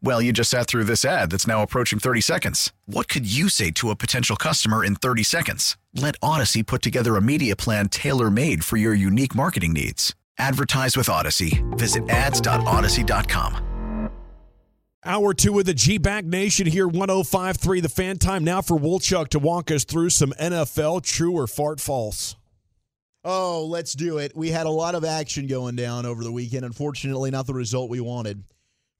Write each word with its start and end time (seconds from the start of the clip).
Well, 0.00 0.22
you 0.22 0.32
just 0.32 0.50
sat 0.50 0.68
through 0.68 0.84
this 0.84 1.04
ad 1.04 1.30
that's 1.30 1.46
now 1.46 1.62
approaching 1.62 1.98
30 1.98 2.20
seconds. 2.20 2.72
What 2.86 3.08
could 3.08 3.30
you 3.30 3.48
say 3.48 3.70
to 3.72 3.90
a 3.90 3.96
potential 3.96 4.36
customer 4.36 4.84
in 4.84 4.94
30 4.94 5.24
seconds? 5.24 5.76
Let 5.94 6.14
Odyssey 6.22 6.62
put 6.62 6.82
together 6.82 7.16
a 7.16 7.20
media 7.20 7.56
plan 7.56 7.88
tailor 7.88 8.30
made 8.30 8.64
for 8.64 8.76
your 8.76 8.94
unique 8.94 9.34
marketing 9.34 9.72
needs. 9.72 10.14
Advertise 10.38 10.96
with 10.96 11.08
Odyssey. 11.08 11.64
Visit 11.70 12.08
ads.odyssey.com. 12.08 13.64
Hour 15.04 15.32
two 15.32 15.58
of 15.58 15.64
the 15.64 15.74
G 15.74 15.96
Bag 15.98 16.26
Nation 16.26 16.66
here, 16.66 16.86
1053 16.86 17.80
the 17.80 17.88
fan 17.88 18.18
time 18.18 18.44
now 18.44 18.60
for 18.60 18.76
Wolchuk 18.76 19.28
to 19.28 19.38
walk 19.38 19.70
us 19.70 19.84
through 19.84 20.10
some 20.10 20.32
NFL 20.40 21.02
true 21.02 21.32
or 21.32 21.46
fart 21.46 21.80
false. 21.80 22.36
Oh, 23.24 23.64
let's 23.66 23.94
do 23.94 24.18
it. 24.18 24.36
We 24.36 24.50
had 24.50 24.66
a 24.66 24.70
lot 24.70 24.94
of 24.94 25.04
action 25.04 25.46
going 25.46 25.76
down 25.76 26.04
over 26.06 26.22
the 26.22 26.32
weekend. 26.32 26.64
Unfortunately, 26.64 27.30
not 27.30 27.46
the 27.46 27.54
result 27.54 27.90
we 27.90 28.00
wanted 28.00 28.44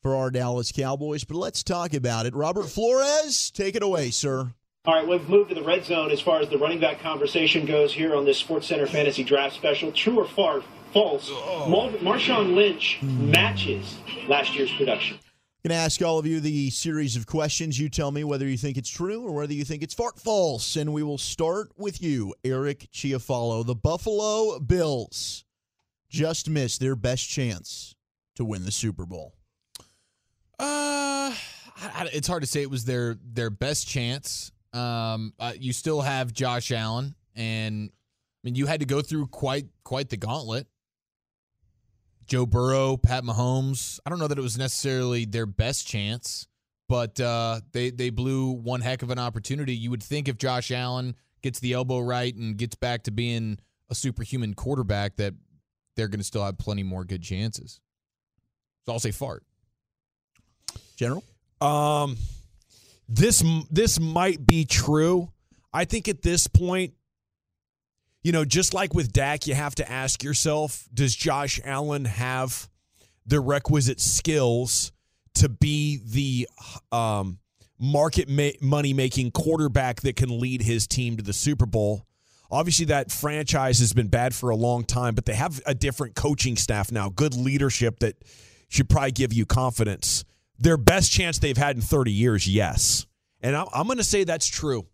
for 0.02 0.14
our 0.14 0.30
Dallas 0.30 0.72
Cowboys, 0.72 1.24
but 1.24 1.36
let's 1.36 1.62
talk 1.62 1.94
about 1.94 2.26
it. 2.26 2.34
Robert 2.34 2.68
Flores, 2.68 3.50
take 3.50 3.74
it 3.74 3.82
away, 3.82 4.10
sir. 4.10 4.52
All 4.84 4.94
right, 4.94 5.06
we've 5.06 5.28
moved 5.28 5.50
to 5.50 5.54
the 5.54 5.62
red 5.62 5.84
zone 5.84 6.10
as 6.10 6.20
far 6.20 6.40
as 6.40 6.48
the 6.48 6.56
running 6.56 6.80
back 6.80 7.00
conversation 7.00 7.66
goes 7.66 7.92
here 7.92 8.14
on 8.14 8.24
this 8.24 8.38
Sports 8.38 8.68
Center 8.68 8.86
Fantasy 8.86 9.24
Draft 9.24 9.54
Special. 9.54 9.92
True 9.92 10.20
or 10.20 10.24
far, 10.24 10.62
false? 10.92 11.28
Oh. 11.30 11.68
Mar- 11.68 12.14
Marshawn 12.14 12.54
Lynch 12.54 12.98
matches 13.02 13.98
last 14.28 14.54
year's 14.54 14.72
production. 14.72 15.16
I'm 15.16 15.70
going 15.70 15.78
to 15.78 15.84
ask 15.84 16.00
all 16.00 16.18
of 16.18 16.26
you 16.26 16.40
the 16.40 16.70
series 16.70 17.16
of 17.16 17.26
questions. 17.26 17.78
You 17.78 17.88
tell 17.88 18.12
me 18.12 18.22
whether 18.22 18.46
you 18.46 18.56
think 18.56 18.78
it's 18.78 18.88
true 18.88 19.24
or 19.24 19.32
whether 19.32 19.52
you 19.52 19.64
think 19.64 19.82
it's 19.82 19.92
fart 19.92 20.18
false. 20.18 20.76
And 20.76 20.92
we 20.92 21.02
will 21.02 21.18
start 21.18 21.72
with 21.76 22.00
you, 22.00 22.32
Eric 22.44 22.88
Chiafalo. 22.92 23.66
The 23.66 23.74
Buffalo 23.74 24.60
Bills 24.60 25.44
just 26.08 26.48
missed 26.48 26.80
their 26.80 26.94
best 26.94 27.28
chance 27.28 27.96
to 28.36 28.44
win 28.44 28.64
the 28.64 28.70
Super 28.70 29.04
Bowl. 29.04 29.34
Uh, 30.58 31.34
it's 32.12 32.28
hard 32.28 32.42
to 32.42 32.46
say 32.46 32.62
it 32.62 32.70
was 32.70 32.84
their 32.84 33.16
their 33.24 33.50
best 33.50 33.86
chance. 33.86 34.52
Um, 34.72 35.32
uh, 35.38 35.52
you 35.58 35.72
still 35.72 36.00
have 36.00 36.32
Josh 36.32 36.72
Allen, 36.72 37.14
and 37.34 37.90
I 37.90 38.40
mean 38.44 38.54
you 38.54 38.66
had 38.66 38.80
to 38.80 38.86
go 38.86 39.02
through 39.02 39.28
quite 39.28 39.66
quite 39.84 40.08
the 40.08 40.16
gauntlet. 40.16 40.66
Joe 42.26 42.44
Burrow, 42.44 42.96
Pat 42.98 43.24
Mahomes. 43.24 44.00
I 44.04 44.10
don't 44.10 44.18
know 44.18 44.28
that 44.28 44.38
it 44.38 44.42
was 44.42 44.58
necessarily 44.58 45.24
their 45.24 45.46
best 45.46 45.86
chance, 45.86 46.46
but 46.88 47.18
uh, 47.20 47.60
they 47.72 47.90
they 47.90 48.10
blew 48.10 48.50
one 48.50 48.80
heck 48.80 49.02
of 49.02 49.10
an 49.10 49.18
opportunity. 49.18 49.74
You 49.74 49.90
would 49.90 50.02
think 50.02 50.28
if 50.28 50.36
Josh 50.36 50.70
Allen 50.70 51.16
gets 51.42 51.60
the 51.60 51.72
elbow 51.72 52.00
right 52.00 52.34
and 52.34 52.56
gets 52.56 52.74
back 52.74 53.04
to 53.04 53.10
being 53.10 53.58
a 53.88 53.94
superhuman 53.94 54.54
quarterback, 54.54 55.16
that 55.16 55.34
they're 55.96 56.08
going 56.08 56.20
to 56.20 56.24
still 56.24 56.44
have 56.44 56.58
plenty 56.58 56.82
more 56.82 57.04
good 57.04 57.22
chances. 57.22 57.80
So 58.84 58.92
I'll 58.92 59.00
say 59.00 59.10
fart. 59.10 59.42
General? 60.98 61.22
Um, 61.60 62.16
this 63.08 63.42
this 63.70 63.98
might 63.98 64.44
be 64.44 64.64
true. 64.64 65.30
I 65.72 65.84
think 65.84 66.08
at 66.08 66.22
this 66.22 66.46
point, 66.46 66.94
you 68.22 68.32
know, 68.32 68.44
just 68.44 68.74
like 68.74 68.94
with 68.94 69.12
Dak, 69.12 69.46
you 69.46 69.54
have 69.54 69.74
to 69.76 69.90
ask 69.90 70.22
yourself: 70.22 70.88
Does 70.92 71.14
Josh 71.14 71.60
Allen 71.64 72.04
have 72.04 72.68
the 73.26 73.40
requisite 73.40 74.00
skills 74.00 74.92
to 75.34 75.48
be 75.48 76.00
the 76.04 76.48
um, 76.90 77.38
market 77.78 78.28
ma- 78.28 78.50
money 78.60 78.92
making 78.92 79.30
quarterback 79.30 80.00
that 80.00 80.16
can 80.16 80.40
lead 80.40 80.62
his 80.62 80.86
team 80.86 81.16
to 81.16 81.22
the 81.22 81.32
Super 81.32 81.66
Bowl? 81.66 82.04
Obviously, 82.50 82.86
that 82.86 83.12
franchise 83.12 83.78
has 83.78 83.92
been 83.92 84.08
bad 84.08 84.34
for 84.34 84.50
a 84.50 84.56
long 84.56 84.82
time, 84.82 85.14
but 85.14 85.26
they 85.26 85.34
have 85.34 85.60
a 85.66 85.74
different 85.74 86.14
coaching 86.14 86.56
staff 86.56 86.90
now, 86.90 87.08
good 87.10 87.34
leadership 87.34 88.00
that 88.00 88.16
should 88.68 88.88
probably 88.88 89.12
give 89.12 89.32
you 89.32 89.46
confidence. 89.46 90.24
Their 90.58 90.76
best 90.76 91.12
chance 91.12 91.38
they've 91.38 91.56
had 91.56 91.76
in 91.76 91.82
30 91.82 92.12
years, 92.12 92.48
yes. 92.48 93.06
And 93.40 93.54
I'm, 93.56 93.66
I'm 93.72 93.86
going 93.86 93.98
to 93.98 94.04
say 94.04 94.24
that's 94.24 94.46
true. 94.46 94.86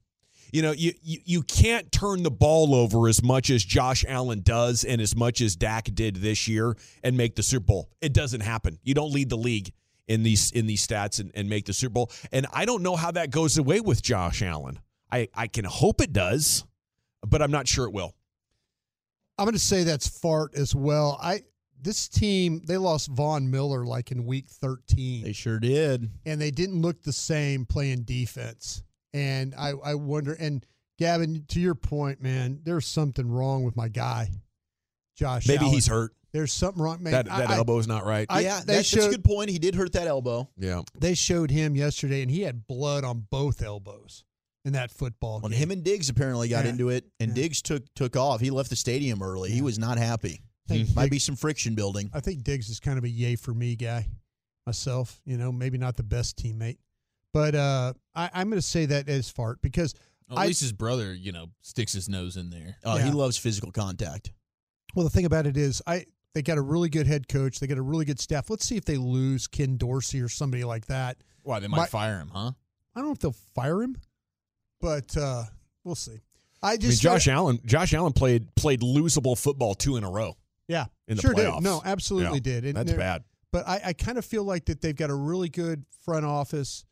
You 0.53 0.63
know, 0.63 0.71
you, 0.71 0.93
you 1.03 1.19
you 1.25 1.43
can't 1.43 1.91
turn 1.91 2.23
the 2.23 2.31
ball 2.31 2.77
over 2.77 3.09
as 3.09 3.25
much 3.25 3.51
as 3.51 3.65
Josh 3.65 4.05
Allen 4.07 4.43
does 4.43 4.85
and 4.85 5.01
as 5.01 5.17
much 5.17 5.41
as 5.41 5.57
Dak 5.57 5.87
did 5.93 6.17
this 6.17 6.47
year 6.47 6.77
and 7.03 7.17
make 7.17 7.35
the 7.35 7.43
Super 7.43 7.65
Bowl. 7.65 7.91
It 8.01 8.13
doesn't 8.13 8.43
happen. 8.43 8.79
You 8.85 8.95
don't 8.95 9.11
lead 9.11 9.31
the 9.31 9.37
league 9.37 9.73
in 10.07 10.23
these 10.23 10.53
in 10.53 10.67
these 10.67 10.87
stats 10.87 11.19
and, 11.19 11.33
and 11.35 11.49
make 11.49 11.65
the 11.65 11.73
Super 11.73 11.95
Bowl. 11.95 12.13
And 12.31 12.47
I 12.53 12.67
don't 12.67 12.85
know 12.85 12.95
how 12.95 13.11
that 13.11 13.31
goes 13.31 13.59
away 13.59 13.81
with 13.81 14.01
Josh 14.01 14.43
Allen. 14.43 14.79
I, 15.11 15.29
I 15.35 15.47
can 15.49 15.65
hope 15.65 16.01
it 16.01 16.13
does, 16.13 16.65
but 17.27 17.43
I'm 17.43 17.51
not 17.51 17.67
sure 17.67 17.87
it 17.87 17.93
will. 17.93 18.15
I'm 19.39 19.47
going 19.47 19.55
to 19.55 19.59
say 19.59 19.83
that's 19.83 20.07
fart 20.07 20.55
as 20.55 20.75
well. 20.75 21.19
I 21.21 21.43
this 21.84 22.09
team 22.09 22.62
they 22.67 22.77
lost 22.77 23.09
Von 23.09 23.50
Miller 23.50 23.84
like 23.84 24.11
in 24.11 24.25
week 24.27 24.49
13. 24.49 25.22
They 25.25 25.33
sure 25.33 25.59
did. 25.61 26.11
and 26.27 26.41
they 26.41 26.50
didn't 26.50 26.81
look 26.83 27.03
the 27.03 27.12
same 27.12 27.65
playing 27.67 28.03
defense. 28.03 28.83
And 29.12 29.55
I, 29.56 29.75
I 29.84 29.95
wonder, 29.95 30.33
and 30.33 30.67
Gavin, 30.99 31.45
to 31.49 31.61
your 31.61 31.75
point, 31.77 32.21
man, 32.21 32.61
there's 32.65 32.87
something 32.87 33.31
wrong 33.31 33.62
with 33.62 33.77
my 33.77 33.89
guy, 33.89 34.31
Josh. 35.17 35.47
Maybe 35.47 35.61
Allen. 35.61 35.72
he's 35.75 35.87
hurt. 35.87 36.12
There's 36.33 36.53
something 36.53 36.83
wrong, 36.83 37.00
man. 37.03 37.12
that 37.12 37.27
that 37.27 37.50
I- 37.50 37.55
I- 37.55 37.56
elbow's 37.59 37.87
not 37.87 38.05
right. 38.05 38.27
I- 38.28 38.41
yeah, 38.41 38.61
they 38.66 38.75
that's, 38.77 38.91
that's 38.91 39.06
a 39.06 39.11
good 39.11 39.22
point. 39.25 39.51
He 39.51 39.59
did 39.61 39.77
hurt 39.77 39.93
that 39.93 40.09
elbow. 40.09 40.49
yeah. 40.59 40.83
They 40.99 41.15
showed 41.15 41.51
him 41.53 41.77
yesterday, 41.77 42.22
and 42.22 42.31
he 42.31 42.41
had 42.43 42.66
blood 42.66 43.05
on 43.05 43.27
both 43.31 43.62
elbows 43.62 44.25
in 44.65 44.72
that 44.72 44.91
football 44.91 45.41
When 45.41 45.53
game. 45.53 45.61
him 45.61 45.71
and 45.71 45.84
Diggs 45.84 46.09
apparently 46.09 46.49
got 46.49 46.65
Yeah. 46.65 46.71
into 46.71 46.89
it, 46.89 47.05
and 47.21 47.28
Yeah. 47.31 47.34
Diggs 47.43 47.62
took 47.62 47.83
took 47.95 48.16
off. 48.16 48.41
He 48.41 48.51
left 48.51 48.71
the 48.71 48.77
stadium 48.77 49.22
early. 49.22 49.53
He 49.53 49.62
was 49.62 49.78
not 49.78 49.97
happy. 49.99 50.41
I 50.69 50.75
think, 50.75 50.95
Might 50.97 51.03
Diggs, 51.05 51.11
be 51.11 51.19
some 51.19 51.37
friction 51.37 51.75
building. 51.75 52.11
I 52.15 52.21
think 52.21 52.43
Diggs 52.43 52.69
is 52.71 52.81
kind 52.81 52.97
of 52.99 53.05
a 53.05 53.09
yay 53.09 53.37
for 53.37 53.53
me 53.53 53.77
guy 53.77 54.07
myself. 54.67 55.21
You 55.25 55.37
know, 55.37 55.53
maybe 55.53 55.79
not 55.79 55.97
the 55.97 56.03
best 56.03 56.37
teammate, 56.43 56.79
but 57.33 57.55
uh, 57.55 57.93
I, 58.15 58.31
I'm 58.33 58.49
going 58.49 58.61
to 58.61 58.67
say 58.67 58.87
that 58.87 59.09
as 59.09 59.29
fart 59.31 59.61
because 59.63 59.95
At 60.31 60.39
I- 60.39 60.47
least 60.47 60.61
his 60.63 60.73
brother, 60.73 61.13
you 61.15 61.33
know, 61.33 61.47
sticks 61.61 61.93
his 61.93 62.09
nose 62.09 62.37
in 62.37 62.51
there. 62.51 62.77
Uh, 62.85 62.97
Yeah. 62.99 63.07
He 63.07 63.11
loves 63.13 63.37
physical 63.37 63.73
contact. 63.73 64.33
Well, 64.95 65.05
the 65.05 65.11
thing 65.11 65.27
about 65.27 65.47
it 65.47 65.57
is, 65.57 65.83
I 65.87 66.07
they 66.35 66.43
got 66.43 66.57
a 66.59 66.63
really 66.63 66.89
good 66.89 67.07
head 67.07 67.29
coach. 67.29 67.61
They 67.61 67.67
got 67.67 67.79
a 67.79 67.83
really 67.83 68.05
good 68.05 68.19
staff. 68.19 68.49
Let's 68.51 68.65
see 68.65 68.77
if 68.77 68.85
they 68.85 68.97
lose 68.97 69.47
Ken 69.47 69.77
Dorsey 69.77 70.21
or 70.21 70.29
somebody 70.29 70.65
like 70.65 70.87
that. 70.87 71.19
Why 71.43 71.61
they 71.61 71.69
might 71.69 71.77
My- 71.77 71.87
fire 71.87 72.19
him, 72.19 72.31
huh? 72.33 72.53
I 72.97 73.01
don't 73.01 73.07
know 73.07 73.13
if 73.13 73.19
they'll 73.19 73.33
fire 73.55 73.83
him, 73.83 73.97
but 74.81 75.17
uh, 75.17 75.43
we'll 75.83 75.95
see. 75.97 76.21
I 76.63 76.69
I 76.69 76.71
mean, 76.73 76.81
just 76.81 77.03
Josh 77.03 77.29
Allen. 77.29 77.59
Josh 77.67 77.93
Allen 77.93 78.13
played 78.13 78.55
played 78.55 78.81
losable 78.81 79.37
football 79.37 79.75
two 79.75 79.97
in 79.97 80.05
a 80.05 80.11
row. 80.11 80.37
Yeah, 80.69 80.87
in 81.09 81.17
the 81.17 81.23
sure 81.23 81.35
playoffs. 81.35 81.57
did. 81.57 81.65
No, 81.65 81.83
absolutely 81.85 82.35
Yeah, 82.39 82.61
did. 82.61 82.65
And 82.65 82.77
That's 82.77 82.93
bad. 82.93 83.25
But 83.53 83.69
I, 83.69 83.81
I 83.87 83.93
kind 83.93 84.19
of 84.19 84.25
feel 84.25 84.43
like 84.45 84.65
that 84.67 84.81
they've 84.81 84.97
got 84.97 85.11
a 85.11 85.15
really 85.15 85.49
good 85.49 85.85
front 86.05 86.25
office. 86.25 86.85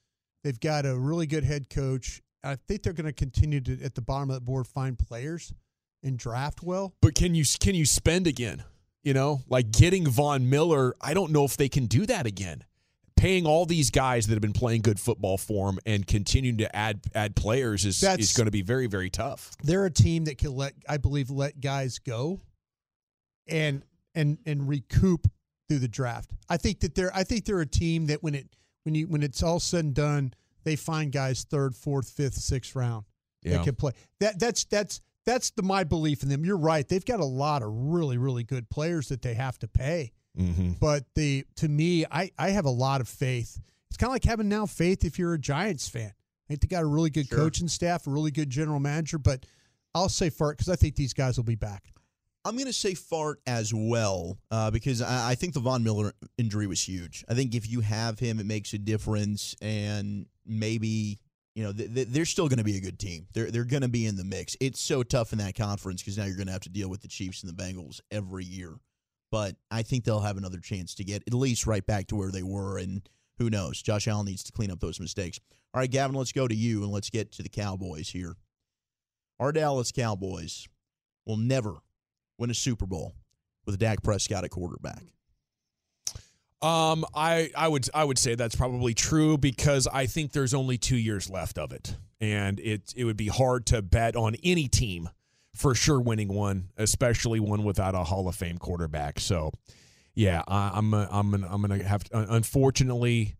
They've 0.44 0.58
got 0.60 0.86
a 0.86 0.96
really 0.96 1.26
good 1.26 1.44
head 1.44 1.68
coach. 1.70 2.20
I 2.44 2.56
think 2.56 2.82
they're 2.82 2.92
going 2.92 3.06
to 3.06 3.12
continue 3.12 3.60
to 3.60 3.82
at 3.82 3.94
the 3.94 4.02
bottom 4.02 4.30
of 4.30 4.34
the 4.34 4.40
board 4.40 4.66
find 4.66 4.98
players 4.98 5.52
and 6.02 6.18
draft 6.18 6.62
well. 6.62 6.94
But 7.00 7.14
can 7.14 7.34
you 7.34 7.44
can 7.60 7.74
you 7.74 7.84
spend 7.86 8.26
again? 8.26 8.64
You 9.04 9.14
know, 9.14 9.40
like 9.48 9.72
getting 9.72 10.08
Von 10.08 10.48
Miller. 10.50 10.94
I 11.00 11.14
don't 11.14 11.32
know 11.32 11.44
if 11.44 11.56
they 11.56 11.68
can 11.68 11.86
do 11.86 12.06
that 12.06 12.26
again. 12.26 12.64
Paying 13.16 13.46
all 13.46 13.66
these 13.66 13.90
guys 13.90 14.26
that 14.26 14.34
have 14.34 14.40
been 14.42 14.52
playing 14.52 14.82
good 14.82 14.98
football 14.98 15.38
for 15.38 15.66
them 15.68 15.78
and 15.86 16.04
continuing 16.06 16.58
to 16.58 16.74
add 16.76 17.00
add 17.14 17.36
players 17.36 17.84
is 17.84 18.00
That's- 18.00 18.30
is 18.30 18.32
going 18.36 18.46
to 18.46 18.50
be 18.52 18.62
very 18.62 18.86
very 18.88 19.10
tough. 19.10 19.50
they're 19.62 19.84
a 19.84 19.90
team 19.90 20.24
that 20.24 20.38
can 20.38 20.54
let 20.56 20.74
I 20.88 20.96
believe 20.96 21.30
let 21.30 21.60
guys 21.60 21.98
go 22.00 22.40
and 23.48 23.82
and 24.14 24.38
and 24.46 24.68
recoup 24.68 25.26
through 25.68 25.78
the 25.80 25.88
draft. 25.88 26.30
I 26.48 26.56
think 26.56 26.80
that 26.80 26.94
they're 26.94 27.14
I 27.14 27.24
think 27.24 27.44
they're 27.44 27.60
a 27.60 27.66
team 27.66 28.06
that 28.06 28.22
when 28.22 28.34
it 28.34 28.48
when 28.84 28.94
you 28.94 29.06
when 29.06 29.22
it's 29.22 29.42
all 29.42 29.60
said 29.60 29.84
and 29.84 29.94
done, 29.94 30.34
they 30.64 30.76
find 30.76 31.12
guys 31.12 31.44
third, 31.44 31.74
fourth, 31.74 32.08
fifth, 32.10 32.34
sixth 32.34 32.74
round 32.76 33.04
Yeah. 33.42 33.58
that 33.58 33.64
can 33.64 33.74
play. 33.74 33.92
That 34.20 34.38
that's 34.38 34.64
that's 34.64 35.00
that's 35.24 35.50
the 35.52 35.62
my 35.62 35.84
belief 35.84 36.22
in 36.22 36.28
them. 36.28 36.44
You're 36.44 36.56
right. 36.56 36.86
They've 36.86 37.04
got 37.04 37.20
a 37.20 37.24
lot 37.24 37.62
of 37.62 37.68
really 37.72 38.18
really 38.18 38.44
good 38.44 38.68
players 38.70 39.08
that 39.08 39.22
they 39.22 39.34
have 39.34 39.58
to 39.60 39.68
pay. 39.68 40.12
Mm-hmm. 40.38 40.72
But 40.80 41.04
the 41.14 41.44
to 41.56 41.68
me, 41.68 42.04
I 42.10 42.30
I 42.38 42.50
have 42.50 42.64
a 42.64 42.70
lot 42.70 43.00
of 43.00 43.08
faith. 43.08 43.60
It's 43.88 43.96
kind 43.98 44.08
of 44.08 44.14
like 44.14 44.24
having 44.24 44.48
now 44.48 44.66
faith 44.66 45.04
if 45.04 45.18
you're 45.18 45.34
a 45.34 45.38
Giants 45.38 45.88
fan. 45.88 46.10
I 46.14 46.44
think 46.48 46.62
they 46.62 46.66
got 46.68 46.82
a 46.82 46.86
really 46.86 47.10
good 47.10 47.30
coaching 47.30 47.68
staff, 47.68 48.06
a 48.06 48.10
really 48.10 48.30
good 48.30 48.50
general 48.50 48.80
manager. 48.80 49.18
But 49.18 49.46
I'll 49.94 50.08
say 50.08 50.28
Fart 50.30 50.56
because 50.56 50.70
I 50.70 50.76
think 50.76 50.96
these 50.96 51.12
guys 51.12 51.36
will 51.36 51.44
be 51.44 51.54
back. 51.54 51.92
I'm 52.44 52.54
going 52.54 52.66
to 52.66 52.72
say 52.72 52.94
fart 52.94 53.40
as 53.46 53.72
well 53.72 54.38
uh, 54.50 54.70
because 54.70 55.00
I, 55.00 55.30
I 55.30 55.34
think 55.34 55.54
the 55.54 55.60
Von 55.60 55.84
Miller 55.84 56.12
injury 56.38 56.66
was 56.66 56.82
huge. 56.82 57.24
I 57.28 57.34
think 57.34 57.54
if 57.54 57.70
you 57.70 57.80
have 57.80 58.18
him, 58.18 58.40
it 58.40 58.46
makes 58.46 58.72
a 58.72 58.78
difference, 58.78 59.54
and 59.62 60.26
maybe 60.44 61.20
you 61.54 61.62
know 61.62 61.72
th- 61.72 61.94
th- 61.94 62.08
they're 62.08 62.24
still 62.24 62.48
going 62.48 62.58
to 62.58 62.64
be 62.64 62.76
a 62.76 62.80
good 62.80 62.98
team. 62.98 63.26
They're 63.32 63.50
they're 63.50 63.64
going 63.64 63.82
to 63.82 63.88
be 63.88 64.06
in 64.06 64.16
the 64.16 64.24
mix. 64.24 64.56
It's 64.60 64.80
so 64.80 65.02
tough 65.04 65.32
in 65.32 65.38
that 65.38 65.54
conference 65.54 66.02
because 66.02 66.18
now 66.18 66.24
you're 66.24 66.36
going 66.36 66.46
to 66.46 66.52
have 66.52 66.62
to 66.62 66.68
deal 66.68 66.90
with 66.90 67.02
the 67.02 67.08
Chiefs 67.08 67.44
and 67.44 67.56
the 67.56 67.62
Bengals 67.62 68.00
every 68.10 68.44
year. 68.44 68.74
But 69.30 69.56
I 69.70 69.82
think 69.82 70.04
they'll 70.04 70.20
have 70.20 70.36
another 70.36 70.58
chance 70.58 70.94
to 70.96 71.04
get 71.04 71.22
at 71.26 71.34
least 71.34 71.66
right 71.66 71.86
back 71.86 72.08
to 72.08 72.16
where 72.16 72.32
they 72.32 72.42
were, 72.42 72.76
and 72.76 73.08
who 73.38 73.50
knows? 73.50 73.80
Josh 73.80 74.08
Allen 74.08 74.26
needs 74.26 74.42
to 74.44 74.52
clean 74.52 74.70
up 74.70 74.80
those 74.80 75.00
mistakes. 75.00 75.38
All 75.72 75.80
right, 75.80 75.90
Gavin, 75.90 76.16
let's 76.16 76.32
go 76.32 76.48
to 76.48 76.54
you 76.54 76.82
and 76.82 76.92
let's 76.92 77.08
get 77.08 77.32
to 77.32 77.42
the 77.42 77.48
Cowboys 77.48 78.10
here. 78.10 78.34
Our 79.40 79.52
Dallas 79.52 79.90
Cowboys 79.90 80.68
will 81.24 81.38
never 81.38 81.78
win 82.42 82.50
a 82.50 82.54
Super 82.54 82.86
Bowl 82.86 83.14
with 83.64 83.76
a 83.76 83.78
Dak 83.78 84.02
Prescott 84.02 84.44
at 84.44 84.50
quarterback. 84.50 85.02
Um, 86.60 87.04
I 87.14 87.50
I 87.56 87.66
would 87.66 87.88
I 87.94 88.04
would 88.04 88.18
say 88.18 88.34
that's 88.34 88.54
probably 88.54 88.94
true 88.94 89.38
because 89.38 89.88
I 89.88 90.06
think 90.06 90.32
there's 90.32 90.54
only 90.54 90.78
two 90.78 90.96
years 90.96 91.30
left 91.30 91.58
of 91.58 91.72
it, 91.72 91.96
and 92.20 92.60
it 92.60 92.92
it 92.94 93.04
would 93.04 93.16
be 93.16 93.28
hard 93.28 93.66
to 93.66 93.82
bet 93.82 94.14
on 94.14 94.36
any 94.44 94.68
team 94.68 95.08
for 95.54 95.74
sure 95.74 96.00
winning 96.00 96.28
one, 96.28 96.68
especially 96.76 97.40
one 97.40 97.64
without 97.64 97.94
a 97.94 98.04
Hall 98.04 98.28
of 98.28 98.34
Fame 98.34 98.58
quarterback. 98.58 99.20
So, 99.20 99.52
yeah, 100.14 100.42
I, 100.48 100.72
I'm 100.74 100.94
a, 100.94 101.08
I'm 101.10 101.30
gonna, 101.30 101.48
I'm 101.50 101.60
gonna 101.60 101.82
have 101.82 102.04
to, 102.04 102.32
unfortunately, 102.32 103.36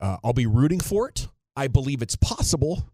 uh, 0.00 0.16
I'll 0.24 0.32
be 0.32 0.46
rooting 0.46 0.80
for 0.80 1.08
it. 1.08 1.28
I 1.56 1.68
believe 1.68 2.02
it's 2.02 2.16
possible. 2.16 2.84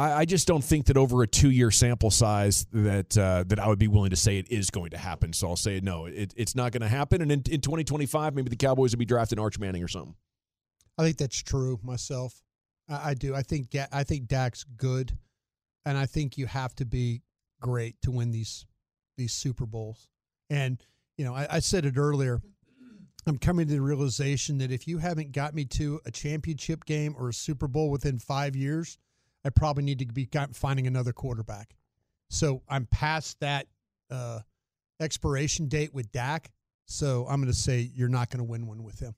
I, 0.00 0.20
I 0.20 0.24
just 0.24 0.48
don't 0.48 0.64
think 0.64 0.86
that 0.86 0.96
over 0.96 1.22
a 1.22 1.26
two 1.26 1.50
year 1.50 1.70
sample 1.70 2.10
size 2.10 2.66
that 2.72 3.16
uh, 3.18 3.44
that 3.48 3.58
I 3.58 3.68
would 3.68 3.78
be 3.78 3.88
willing 3.88 4.10
to 4.10 4.16
say 4.16 4.38
it 4.38 4.50
is 4.50 4.70
going 4.70 4.90
to 4.90 4.98
happen. 4.98 5.34
So 5.34 5.48
I'll 5.48 5.56
say 5.56 5.80
no, 5.80 6.06
it, 6.06 6.32
it's 6.36 6.54
not 6.54 6.72
going 6.72 6.80
to 6.80 6.88
happen. 6.88 7.20
And 7.20 7.30
in, 7.30 7.42
in 7.50 7.60
2025, 7.60 8.34
maybe 8.34 8.48
the 8.48 8.56
Cowboys 8.56 8.92
will 8.92 8.98
be 8.98 9.04
drafting 9.04 9.38
Arch 9.38 9.58
Manning 9.58 9.84
or 9.84 9.88
something. 9.88 10.14
I 10.96 11.02
think 11.02 11.18
that's 11.18 11.42
true 11.42 11.78
myself. 11.82 12.42
I, 12.88 13.10
I 13.10 13.14
do. 13.14 13.34
I 13.34 13.42
think 13.42 13.76
I 13.92 14.04
think 14.04 14.26
Dak's 14.26 14.64
good, 14.64 15.16
and 15.84 15.98
I 15.98 16.06
think 16.06 16.38
you 16.38 16.46
have 16.46 16.74
to 16.76 16.86
be 16.86 17.22
great 17.60 18.00
to 18.02 18.10
win 18.10 18.30
these 18.30 18.64
these 19.18 19.34
Super 19.34 19.66
Bowls. 19.66 20.08
And 20.48 20.82
you 21.18 21.26
know, 21.26 21.34
I, 21.34 21.46
I 21.50 21.58
said 21.58 21.84
it 21.84 21.98
earlier. 21.98 22.40
I'm 23.26 23.36
coming 23.36 23.66
to 23.68 23.74
the 23.74 23.82
realization 23.82 24.56
that 24.58 24.72
if 24.72 24.88
you 24.88 24.96
haven't 24.96 25.32
got 25.32 25.54
me 25.54 25.66
to 25.66 26.00
a 26.06 26.10
championship 26.10 26.86
game 26.86 27.14
or 27.18 27.28
a 27.28 27.34
Super 27.34 27.68
Bowl 27.68 27.90
within 27.90 28.18
five 28.18 28.56
years, 28.56 28.96
I 29.44 29.50
probably 29.50 29.82
need 29.82 29.98
to 30.00 30.06
be 30.06 30.28
finding 30.52 30.86
another 30.86 31.12
quarterback. 31.12 31.74
So 32.28 32.62
I'm 32.68 32.86
past 32.86 33.40
that 33.40 33.66
uh, 34.10 34.40
expiration 35.00 35.68
date 35.68 35.94
with 35.94 36.12
Dak. 36.12 36.50
So 36.86 37.26
I'm 37.28 37.40
going 37.40 37.52
to 37.52 37.58
say 37.58 37.90
you're 37.94 38.08
not 38.08 38.30
going 38.30 38.38
to 38.38 38.50
win 38.50 38.66
one 38.66 38.82
with 38.82 39.00
him. 39.00 39.14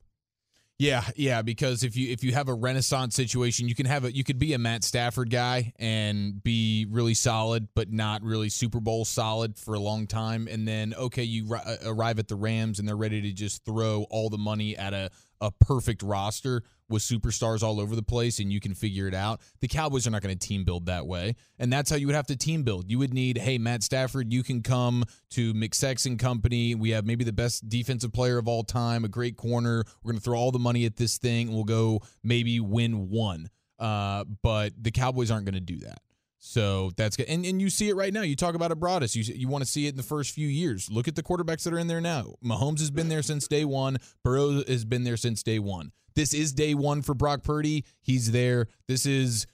Yeah, 0.79 1.05
yeah, 1.15 1.43
because 1.43 1.85
if 1.85 1.97
you 1.97 2.11
if 2.11 2.25
you 2.25 2.33
have 2.33 2.49
a 2.49 2.55
renaissance 2.55 3.15
situation, 3.15 3.69
you 3.69 3.75
can 3.75 3.87
have 3.87 4.05
a 4.05 4.13
you 4.13 4.25
could 4.25 4.41
be 4.41 4.53
a 4.53 4.59
Matt 4.59 4.83
Stafford 4.83 5.31
guy 5.31 5.73
and 5.79 6.43
be 6.43 6.89
really 6.91 7.15
solid, 7.15 7.69
but 7.77 7.93
not 7.93 8.25
really 8.25 8.49
Super 8.49 8.81
Bowl 8.81 9.05
solid 9.05 9.57
for 9.57 9.75
a 9.75 9.79
long 9.79 10.09
time, 10.09 10.49
and 10.51 10.67
then 10.67 10.93
okay, 10.95 11.23
you 11.23 11.55
uh, 11.55 11.77
arrive 11.87 12.19
at 12.19 12.27
the 12.27 12.35
Rams 12.35 12.81
and 12.81 12.89
they're 12.89 12.97
ready 12.97 13.23
to 13.23 13.33
just 13.33 13.65
throw 13.65 14.07
all 14.11 14.29
the 14.29 14.39
money 14.39 14.77
at 14.77 14.93
a 14.93 15.11
a 15.43 15.51
perfect 15.51 16.03
roster 16.03 16.63
with 16.89 17.03
superstars 17.03 17.63
all 17.63 17.81
over 17.81 17.97
the 17.97 18.03
place 18.03 18.39
and 18.39 18.53
you 18.53 18.61
can 18.61 18.75
figure 18.75 19.09
it 19.09 19.15
out. 19.15 19.41
The 19.61 19.69
Cowboys 19.69 20.07
are 20.07 20.11
not 20.11 20.23
going 20.23 20.39
to 20.39 20.47
team 20.47 20.65
build 20.65 20.87
that 20.87 21.07
way. 21.07 21.35
And 21.59 21.73
that's 21.73 21.91
how 21.91 21.97
you 21.97 22.07
would 22.07 22.15
have 22.15 22.29
to 22.29 22.37
team 22.37 22.63
build. 22.63 22.89
You 22.89 22.99
would 23.01 23.13
need, 23.13 23.39
hey, 23.39 23.59
Matt 23.59 23.83
Stafford, 23.83 24.33
you 24.33 24.43
can 24.43 24.63
come 24.63 25.05
to 25.31 25.53
McSex 25.53 26.07
and 26.07 26.19
Company. 26.19 26.75
We 26.75 26.91
have 26.91 27.05
maybe 27.05 27.25
the 27.25 27.33
best 27.33 27.69
defensive 27.69 28.13
player 28.13 28.39
of 28.39 28.47
all 28.47 28.63
time, 28.63 29.05
a 29.05 29.09
great 29.09 29.37
corner. 29.37 29.85
We're 30.03 30.13
going 30.13 30.21
to 30.21 30.25
throw 30.25 30.39
all 30.39 30.53
the 30.53 30.59
money 30.59 30.85
at 30.85 30.97
this 30.97 31.19
thing 31.19 31.49
and 31.49 31.57
we'll 31.57 31.65
go 31.65 32.03
maybe 32.23 32.61
win 32.61 33.11
one. 33.11 33.49
Uh, 33.79 34.25
but 34.43 34.73
the 34.81 34.93
Cowboys 34.93 35.31
aren't 35.31 35.45
going 35.45 35.55
to 35.55 35.61
do 35.61 35.81
that. 35.81 36.03
So 36.45 36.91
that's 36.97 37.17
good. 37.17 37.29
And, 37.29 37.47
and 37.47 37.63
you 37.63 37.71
see 37.71 37.89
it 37.89 37.95
right 37.95 38.13
now. 38.13 38.23
You 38.23 38.35
talk 38.35 38.57
about 38.57 38.73
Abradas. 38.73 39.15
You, 39.15 39.23
you 39.33 39.47
want 39.47 39.63
to 39.63 39.71
see 39.71 39.87
it 39.87 39.91
in 39.91 39.97
the 39.97 40.03
first 40.03 40.35
few 40.35 40.49
years. 40.49 40.91
Look 40.91 41.07
at 41.07 41.15
the 41.15 41.23
quarterbacks 41.23 41.63
that 41.63 41.73
are 41.73 41.79
in 41.79 41.87
there 41.87 42.01
now. 42.01 42.35
Mahomes 42.45 42.81
has 42.81 42.91
been 42.91 43.09
there 43.09 43.23
since 43.23 43.47
day 43.47 43.65
one. 43.65 43.99
Burrow 44.25 44.65
has 44.67 44.85
been 44.85 45.05
there 45.05 45.17
since 45.17 45.45
day 45.45 45.61
one. 45.61 45.93
This 46.17 46.35
is 46.35 46.53
day 46.53 46.75
one 46.75 47.03
for 47.03 47.15
Brock 47.15 47.45
Purdy. 47.45 47.85
He's 48.01 48.33
there. 48.33 48.67
This 48.89 49.07
is 49.07 49.47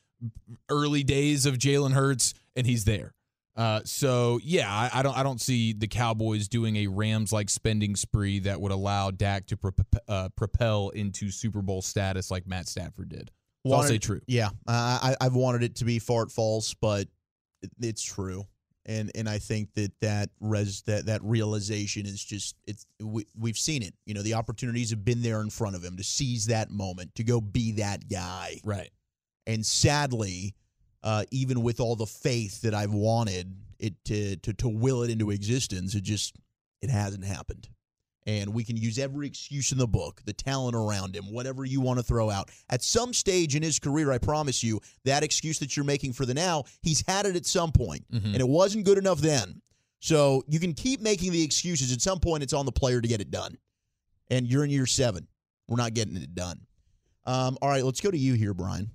early 0.70 1.04
days 1.04 1.44
of 1.44 1.58
Jalen 1.58 1.92
Hurts, 1.92 2.32
and 2.56 2.66
he's 2.66 2.86
there. 2.86 3.12
Uh, 3.54 3.80
so 3.84 4.40
yeah, 4.42 4.72
I, 4.72 5.00
I, 5.00 5.02
don't 5.02 5.16
I 5.18 5.22
don't 5.22 5.42
see 5.42 5.74
the 5.74 5.88
Cowboys 5.88 6.48
doing 6.48 6.76
a 6.76 6.86
Rams 6.86 7.34
like 7.34 7.50
spending 7.50 7.96
spree 7.96 8.38
that 8.40 8.60
would 8.60 8.72
allow 8.72 9.10
Dak 9.10 9.46
to 9.48 9.58
pro- 9.58 9.72
uh, 10.08 10.30
propel 10.36 10.88
into 10.90 11.30
Super 11.30 11.60
Bowl 11.60 11.82
status 11.82 12.30
like 12.30 12.46
Matt 12.46 12.66
Stafford 12.66 13.10
did. 13.10 13.30
So 13.68 13.76
I'll 13.76 13.82
say 13.82 13.98
true. 13.98 14.20
Yeah, 14.26 14.50
I, 14.66 15.16
I've 15.20 15.34
wanted 15.34 15.62
it 15.62 15.76
to 15.76 15.84
be 15.84 15.98
fart 15.98 16.30
false, 16.30 16.74
but 16.74 17.08
it's 17.80 18.02
true, 18.02 18.46
and 18.86 19.10
and 19.14 19.28
I 19.28 19.38
think 19.38 19.74
that 19.74 19.92
that 20.00 20.30
res 20.40 20.82
that 20.82 21.06
that 21.06 21.22
realization 21.22 22.06
is 22.06 22.22
just 22.22 22.56
it's 22.66 22.86
we, 23.02 23.26
we've 23.38 23.58
seen 23.58 23.82
it. 23.82 23.94
You 24.06 24.14
know, 24.14 24.22
the 24.22 24.34
opportunities 24.34 24.90
have 24.90 25.04
been 25.04 25.22
there 25.22 25.40
in 25.40 25.50
front 25.50 25.76
of 25.76 25.84
him 25.84 25.96
to 25.96 26.04
seize 26.04 26.46
that 26.46 26.70
moment 26.70 27.14
to 27.16 27.24
go 27.24 27.40
be 27.40 27.72
that 27.72 28.08
guy. 28.08 28.60
Right. 28.64 28.90
And 29.46 29.64
sadly, 29.64 30.54
uh, 31.02 31.24
even 31.30 31.62
with 31.62 31.80
all 31.80 31.96
the 31.96 32.06
faith 32.06 32.62
that 32.62 32.74
I've 32.74 32.92
wanted 32.92 33.54
it 33.78 33.94
to 34.06 34.36
to 34.36 34.52
to 34.54 34.68
will 34.68 35.02
it 35.02 35.10
into 35.10 35.30
existence, 35.30 35.94
it 35.94 36.02
just 36.02 36.36
it 36.80 36.90
hasn't 36.90 37.24
happened 37.24 37.68
and 38.28 38.52
we 38.52 38.62
can 38.62 38.76
use 38.76 38.98
every 38.98 39.26
excuse 39.26 39.72
in 39.72 39.78
the 39.78 39.86
book, 39.88 40.20
the 40.26 40.34
talent 40.34 40.76
around 40.76 41.16
him, 41.16 41.32
whatever 41.32 41.64
you 41.64 41.80
want 41.80 41.98
to 41.98 42.02
throw 42.02 42.28
out. 42.28 42.50
At 42.68 42.82
some 42.82 43.14
stage 43.14 43.56
in 43.56 43.62
his 43.62 43.78
career, 43.78 44.12
I 44.12 44.18
promise 44.18 44.62
you, 44.62 44.82
that 45.06 45.24
excuse 45.24 45.58
that 45.60 45.74
you're 45.74 45.86
making 45.86 46.12
for 46.12 46.26
the 46.26 46.34
now, 46.34 46.64
he's 46.82 47.02
had 47.08 47.24
it 47.24 47.36
at 47.36 47.46
some 47.46 47.72
point, 47.72 48.04
mm-hmm. 48.12 48.26
and 48.26 48.36
it 48.36 48.46
wasn't 48.46 48.84
good 48.84 48.98
enough 48.98 49.20
then. 49.20 49.62
So 50.00 50.44
you 50.46 50.60
can 50.60 50.74
keep 50.74 51.00
making 51.00 51.32
the 51.32 51.42
excuses. 51.42 51.90
At 51.90 52.02
some 52.02 52.20
point, 52.20 52.42
it's 52.42 52.52
on 52.52 52.66
the 52.66 52.72
player 52.72 53.00
to 53.00 53.08
get 53.08 53.22
it 53.22 53.30
done. 53.30 53.56
And 54.30 54.46
you're 54.46 54.62
in 54.62 54.70
year 54.70 54.86
seven. 54.86 55.26
We're 55.66 55.78
not 55.78 55.94
getting 55.94 56.16
it 56.16 56.34
done. 56.34 56.60
Um, 57.24 57.56
all 57.62 57.70
right, 57.70 57.82
let's 57.82 58.02
go 58.02 58.10
to 58.10 58.18
you 58.18 58.34
here, 58.34 58.52
Brian. 58.52 58.90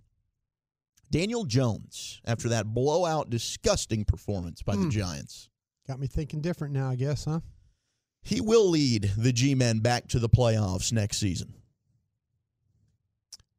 Daniel 1.10 1.44
Jones, 1.44 2.22
after 2.24 2.50
that 2.50 2.68
blowout, 2.68 3.32
disgusting 3.32 4.06
performance 4.06 4.62
by 4.62 4.76
mm. 4.76 4.78
the 4.78 4.84
hmm. 4.84 4.90
Giants. 4.92 5.50
Got 5.88 6.00
me 6.00 6.08
thinking 6.08 6.40
different 6.40 6.74
now, 6.74 6.90
I 6.90 6.96
guess, 6.96 7.26
huh? 7.26 7.40
He 8.24 8.42
will 8.42 8.70
lead 8.70 9.12
the 9.18 9.34
G 9.34 9.54
men 9.54 9.80
back 9.80 10.08
to 10.10 10.20
the 10.20 10.30
playoffs 10.30 10.92
next 10.92 11.18
season. 11.18 11.54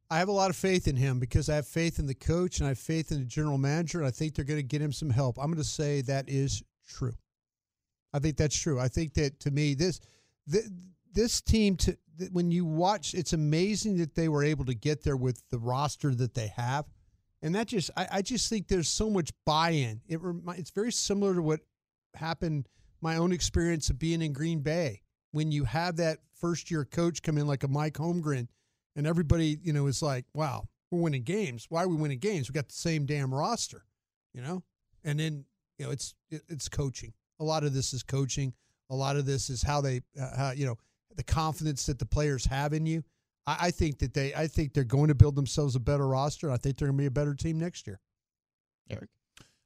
I 0.09 0.19
have 0.19 0.27
a 0.27 0.33
lot 0.33 0.49
of 0.49 0.55
faith 0.55 0.87
in 0.87 0.95
him 0.95 1.19
because 1.19 1.49
I 1.49 1.55
have 1.55 1.67
faith 1.67 1.97
in 1.97 2.05
the 2.05 2.13
coach 2.13 2.59
and 2.59 2.65
I 2.65 2.69
have 2.69 2.79
faith 2.79 3.11
in 3.11 3.19
the 3.19 3.25
general 3.25 3.57
manager, 3.57 3.99
and 3.99 4.07
I 4.07 4.11
think 4.11 4.35
they're 4.35 4.45
going 4.45 4.59
to 4.59 4.63
get 4.63 4.81
him 4.81 4.91
some 4.91 5.09
help. 5.09 5.37
I'm 5.37 5.47
going 5.47 5.57
to 5.57 5.63
say 5.63 6.01
that 6.01 6.29
is 6.29 6.63
true. 6.87 7.13
I 8.13 8.19
think 8.19 8.37
that's 8.37 8.55
true. 8.55 8.79
I 8.79 8.87
think 8.87 9.13
that 9.15 9.39
to 9.41 9.51
me, 9.51 9.73
this 9.73 9.99
this 11.11 11.41
team, 11.41 11.75
to 11.77 11.97
when 12.31 12.51
you 12.51 12.65
watch, 12.65 13.13
it's 13.13 13.33
amazing 13.33 13.97
that 13.97 14.15
they 14.15 14.29
were 14.29 14.43
able 14.43 14.65
to 14.65 14.73
get 14.73 15.03
there 15.03 15.17
with 15.17 15.41
the 15.49 15.57
roster 15.57 16.13
that 16.15 16.33
they 16.33 16.47
have, 16.55 16.85
and 17.41 17.55
that 17.55 17.67
just 17.67 17.91
I, 17.97 18.07
I 18.11 18.21
just 18.21 18.49
think 18.49 18.67
there's 18.67 18.87
so 18.87 19.09
much 19.09 19.31
buy-in. 19.45 20.01
It 20.07 20.21
rem- 20.21 20.43
it's 20.55 20.71
very 20.71 20.91
similar 20.91 21.35
to 21.35 21.41
what 21.41 21.61
happened 22.13 22.69
my 23.01 23.17
own 23.17 23.31
experience 23.31 23.89
of 23.89 23.99
being 23.99 24.21
in 24.21 24.33
Green 24.33 24.59
Bay. 24.59 25.01
When 25.31 25.51
you 25.51 25.65
have 25.65 25.97
that 25.97 26.19
first 26.39 26.71
year 26.71 26.85
coach 26.85 27.21
come 27.21 27.37
in 27.37 27.47
like 27.47 27.63
a 27.63 27.67
Mike 27.67 27.95
Holmgren, 27.95 28.47
and 28.95 29.05
everybody, 29.05 29.59
you 29.61 29.73
know, 29.73 29.87
is 29.87 30.01
like, 30.01 30.25
wow, 30.33 30.67
we're 30.89 31.01
winning 31.01 31.23
games. 31.23 31.65
Why 31.69 31.83
are 31.83 31.87
we 31.87 31.97
winning 31.97 32.19
games? 32.19 32.49
We 32.49 32.53
got 32.53 32.69
the 32.69 32.73
same 32.73 33.05
damn 33.05 33.33
roster, 33.33 33.83
you 34.33 34.41
know? 34.41 34.63
And 35.03 35.19
then, 35.19 35.45
you 35.77 35.85
know, 35.85 35.91
it's 35.91 36.15
it's 36.29 36.69
coaching. 36.69 37.13
A 37.39 37.43
lot 37.43 37.63
of 37.63 37.73
this 37.73 37.93
is 37.93 38.03
coaching. 38.03 38.53
A 38.89 38.95
lot 38.95 39.17
of 39.17 39.25
this 39.25 39.49
is 39.49 39.61
how 39.61 39.81
they, 39.81 40.01
uh, 40.19 40.37
how, 40.37 40.51
you 40.51 40.65
know, 40.65 40.77
the 41.15 41.23
confidence 41.23 41.85
that 41.87 41.99
the 41.99 42.05
players 42.05 42.45
have 42.45 42.71
in 42.71 42.85
you. 42.85 43.03
I, 43.45 43.57
I 43.67 43.71
think 43.71 43.99
that 43.99 44.13
they, 44.13 44.33
I 44.33 44.47
think 44.47 44.73
they're 44.73 44.83
going 44.83 45.09
to 45.09 45.15
build 45.15 45.35
themselves 45.35 45.75
a 45.75 45.79
better 45.79 46.07
roster. 46.07 46.49
I 46.49 46.57
think 46.57 46.77
they're 46.77 46.87
going 46.87 46.97
to 46.97 47.01
be 47.01 47.07
a 47.07 47.11
better 47.11 47.33
team 47.33 47.59
next 47.59 47.87
year. 47.87 47.99
Eric. 48.89 49.09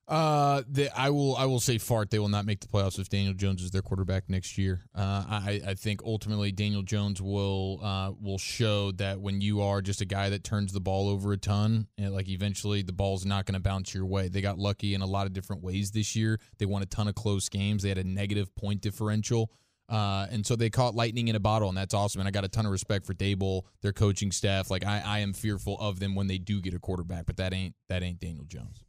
Uh, 0.09 0.63
I 0.95 1.11
will 1.11 1.35
I 1.35 1.45
will 1.45 1.59
say 1.59 1.77
fart. 1.77 2.09
They 2.09 2.17
will 2.17 2.29
not 2.29 2.43
make 2.43 2.61
the 2.61 2.67
playoffs 2.67 2.97
if 2.97 3.09
Daniel 3.09 3.35
Jones 3.35 3.61
is 3.61 3.69
their 3.69 3.83
quarterback 3.83 4.27
next 4.27 4.57
year. 4.57 4.81
Uh, 4.95 5.23
I 5.29 5.61
I 5.67 5.73
think 5.75 6.01
ultimately 6.03 6.51
Daniel 6.51 6.81
Jones 6.81 7.21
will 7.21 7.79
uh 7.83 8.11
will 8.19 8.39
show 8.39 8.91
that 8.93 9.21
when 9.21 9.39
you 9.39 9.61
are 9.61 9.83
just 9.83 10.01
a 10.01 10.05
guy 10.05 10.29
that 10.29 10.43
turns 10.43 10.73
the 10.73 10.79
ball 10.79 11.09
over 11.09 11.31
a 11.33 11.37
ton, 11.37 11.85
and 11.99 12.11
like 12.11 12.27
eventually 12.27 12.81
the 12.81 12.91
ball's 12.91 13.23
not 13.23 13.45
going 13.45 13.53
to 13.53 13.59
bounce 13.59 13.93
your 13.93 14.07
way. 14.07 14.29
They 14.29 14.41
got 14.41 14.57
lucky 14.57 14.95
in 14.95 15.01
a 15.01 15.05
lot 15.05 15.27
of 15.27 15.33
different 15.33 15.61
ways 15.61 15.91
this 15.91 16.15
year. 16.15 16.39
They 16.57 16.65
won 16.65 16.81
a 16.81 16.87
ton 16.87 17.07
of 17.07 17.13
close 17.13 17.47
games. 17.47 17.83
They 17.83 17.89
had 17.89 17.99
a 17.99 18.03
negative 18.03 18.53
point 18.55 18.81
differential. 18.81 19.51
Uh, 19.87 20.27
and 20.31 20.45
so 20.45 20.55
they 20.55 20.69
caught 20.69 20.95
lightning 20.95 21.27
in 21.29 21.35
a 21.35 21.39
bottle, 21.39 21.67
and 21.67 21.77
that's 21.77 21.93
awesome. 21.93 22.21
And 22.21 22.27
I 22.27 22.31
got 22.31 22.45
a 22.45 22.47
ton 22.47 22.65
of 22.65 22.71
respect 22.71 23.05
for 23.05 23.13
Daboll, 23.13 23.63
their 23.81 23.93
coaching 23.93 24.31
staff. 24.31 24.71
Like 24.71 24.85
I, 24.85 25.01
I 25.05 25.19
am 25.19 25.33
fearful 25.33 25.77
of 25.79 25.99
them 25.99 26.15
when 26.15 26.27
they 26.27 26.37
do 26.39 26.61
get 26.61 26.73
a 26.73 26.79
quarterback, 26.79 27.27
but 27.27 27.37
that 27.37 27.53
ain't 27.53 27.75
that 27.89 28.01
ain't 28.01 28.19
Daniel 28.19 28.45
Jones. 28.45 28.83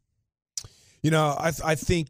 You 1.02 1.10
know, 1.10 1.34
I 1.38 1.52
I 1.64 1.74
think 1.74 2.08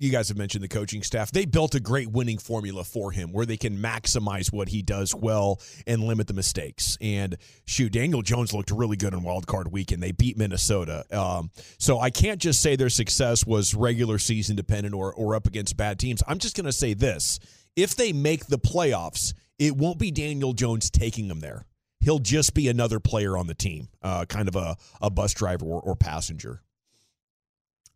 you 0.00 0.10
guys 0.10 0.28
have 0.28 0.38
mentioned 0.38 0.64
the 0.64 0.68
coaching 0.68 1.02
staff. 1.02 1.30
They 1.30 1.44
built 1.44 1.74
a 1.74 1.80
great 1.80 2.10
winning 2.10 2.38
formula 2.38 2.84
for 2.84 3.12
him 3.12 3.32
where 3.32 3.44
they 3.44 3.58
can 3.58 3.76
maximize 3.76 4.50
what 4.50 4.68
he 4.70 4.80
does 4.80 5.14
well 5.14 5.60
and 5.86 6.02
limit 6.02 6.26
the 6.26 6.32
mistakes. 6.32 6.96
And 7.02 7.36
shoot, 7.66 7.92
Daniel 7.92 8.22
Jones 8.22 8.54
looked 8.54 8.70
really 8.70 8.96
good 8.96 9.12
in 9.12 9.22
Wild 9.22 9.46
Card 9.46 9.70
Weekend. 9.70 10.02
They 10.02 10.12
beat 10.12 10.38
Minnesota. 10.38 11.04
Um, 11.14 11.50
so 11.78 12.00
I 12.00 12.08
can't 12.08 12.40
just 12.40 12.62
say 12.62 12.76
their 12.76 12.88
success 12.88 13.46
was 13.46 13.74
regular 13.74 14.18
season 14.18 14.56
dependent 14.56 14.94
or 14.94 15.12
or 15.12 15.34
up 15.34 15.46
against 15.46 15.76
bad 15.76 15.98
teams. 15.98 16.22
I'm 16.26 16.38
just 16.38 16.56
going 16.56 16.66
to 16.66 16.72
say 16.72 16.94
this: 16.94 17.38
if 17.76 17.94
they 17.94 18.14
make 18.14 18.46
the 18.46 18.58
playoffs, 18.58 19.34
it 19.58 19.76
won't 19.76 19.98
be 19.98 20.10
Daniel 20.10 20.54
Jones 20.54 20.90
taking 20.90 21.28
them 21.28 21.40
there. 21.40 21.66
He'll 22.00 22.18
just 22.18 22.54
be 22.54 22.68
another 22.68 22.98
player 22.98 23.36
on 23.36 23.46
the 23.46 23.54
team, 23.54 23.88
uh, 24.02 24.24
kind 24.24 24.48
of 24.48 24.56
a, 24.56 24.76
a 25.02 25.10
bus 25.10 25.34
driver 25.34 25.66
or, 25.66 25.82
or 25.82 25.94
passenger. 25.94 26.62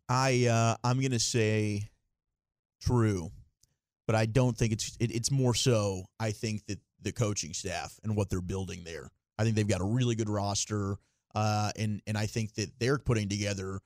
I 0.09 0.45
uh, 0.47 0.75
I'm 0.83 1.01
gonna 1.01 1.19
say 1.19 1.89
true, 2.81 3.31
but 4.07 4.15
I 4.15 4.25
don't 4.25 4.57
think 4.57 4.73
it's 4.73 4.95
it, 4.99 5.11
it's 5.13 5.31
more 5.31 5.53
so. 5.53 6.03
I 6.19 6.31
think 6.31 6.65
that 6.67 6.79
the 7.01 7.11
coaching 7.11 7.53
staff 7.53 7.99
and 8.03 8.15
what 8.15 8.29
they're 8.29 8.41
building 8.41 8.83
there. 8.83 9.09
I 9.37 9.43
think 9.43 9.55
they've 9.55 9.67
got 9.67 9.81
a 9.81 9.85
really 9.85 10.15
good 10.15 10.29
roster, 10.29 10.95
uh, 11.33 11.71
and 11.77 12.01
and 12.07 12.17
I 12.17 12.25
think 12.25 12.53
that 12.55 12.69
they're 12.79 12.97
putting 12.99 13.29
together 13.29 13.79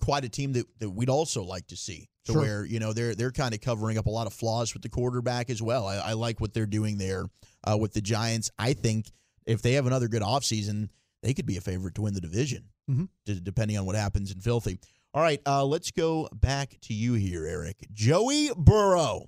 quite 0.00 0.24
a 0.24 0.28
team 0.28 0.52
that, 0.54 0.66
that 0.80 0.90
we'd 0.90 1.10
also 1.10 1.42
like 1.44 1.66
to 1.68 1.76
see. 1.76 2.08
To 2.26 2.32
Sure. 2.34 2.40
where 2.42 2.64
you 2.64 2.78
know 2.78 2.92
they're 2.92 3.16
they're 3.16 3.32
kind 3.32 3.52
of 3.52 3.60
covering 3.60 3.98
up 3.98 4.06
a 4.06 4.10
lot 4.10 4.28
of 4.28 4.32
flaws 4.32 4.72
with 4.74 4.82
the 4.84 4.88
quarterback 4.88 5.50
as 5.50 5.60
well. 5.60 5.88
I, 5.88 5.96
I 5.96 6.12
like 6.12 6.40
what 6.40 6.54
they're 6.54 6.66
doing 6.66 6.96
there 6.96 7.24
uh, 7.64 7.76
with 7.76 7.92
the 7.94 8.00
Giants. 8.00 8.48
I 8.60 8.74
think 8.74 9.10
if 9.44 9.60
they 9.60 9.72
have 9.72 9.86
another 9.88 10.06
good 10.06 10.22
offseason, 10.22 10.88
they 11.24 11.34
could 11.34 11.46
be 11.46 11.56
a 11.56 11.60
favorite 11.60 11.96
to 11.96 12.02
win 12.02 12.14
the 12.14 12.20
division, 12.20 12.68
Mhm. 12.88 13.08
d- 13.26 13.40
depending 13.42 13.76
on 13.76 13.86
what 13.86 13.96
happens 13.96 14.30
in 14.30 14.38
Filthy. 14.40 14.78
All 15.14 15.22
right, 15.22 15.40
uh, 15.46 15.64
let's 15.64 15.90
go 15.90 16.28
back 16.32 16.78
to 16.82 16.94
you 16.94 17.12
here, 17.14 17.46
Eric. 17.46 17.86
Joey 17.92 18.50
Burrow 18.56 19.26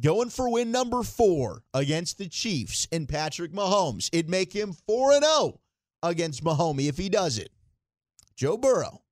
going 0.00 0.30
for 0.30 0.48
win 0.48 0.70
number 0.70 1.02
four 1.02 1.62
against 1.74 2.18
the 2.18 2.28
Chiefs 2.28 2.86
and 2.92 3.08
Patrick 3.08 3.52
Mahomes. 3.52 4.08
It'd 4.12 4.30
make 4.30 4.52
him 4.52 4.72
4 4.86 5.12
and 5.14 5.24
0 5.24 5.60
against 6.02 6.44
Mahomes 6.44 6.88
if 6.88 6.96
he 6.96 7.08
does 7.08 7.38
it. 7.38 7.50
Joe 8.36 8.56
Burrow 8.56 9.02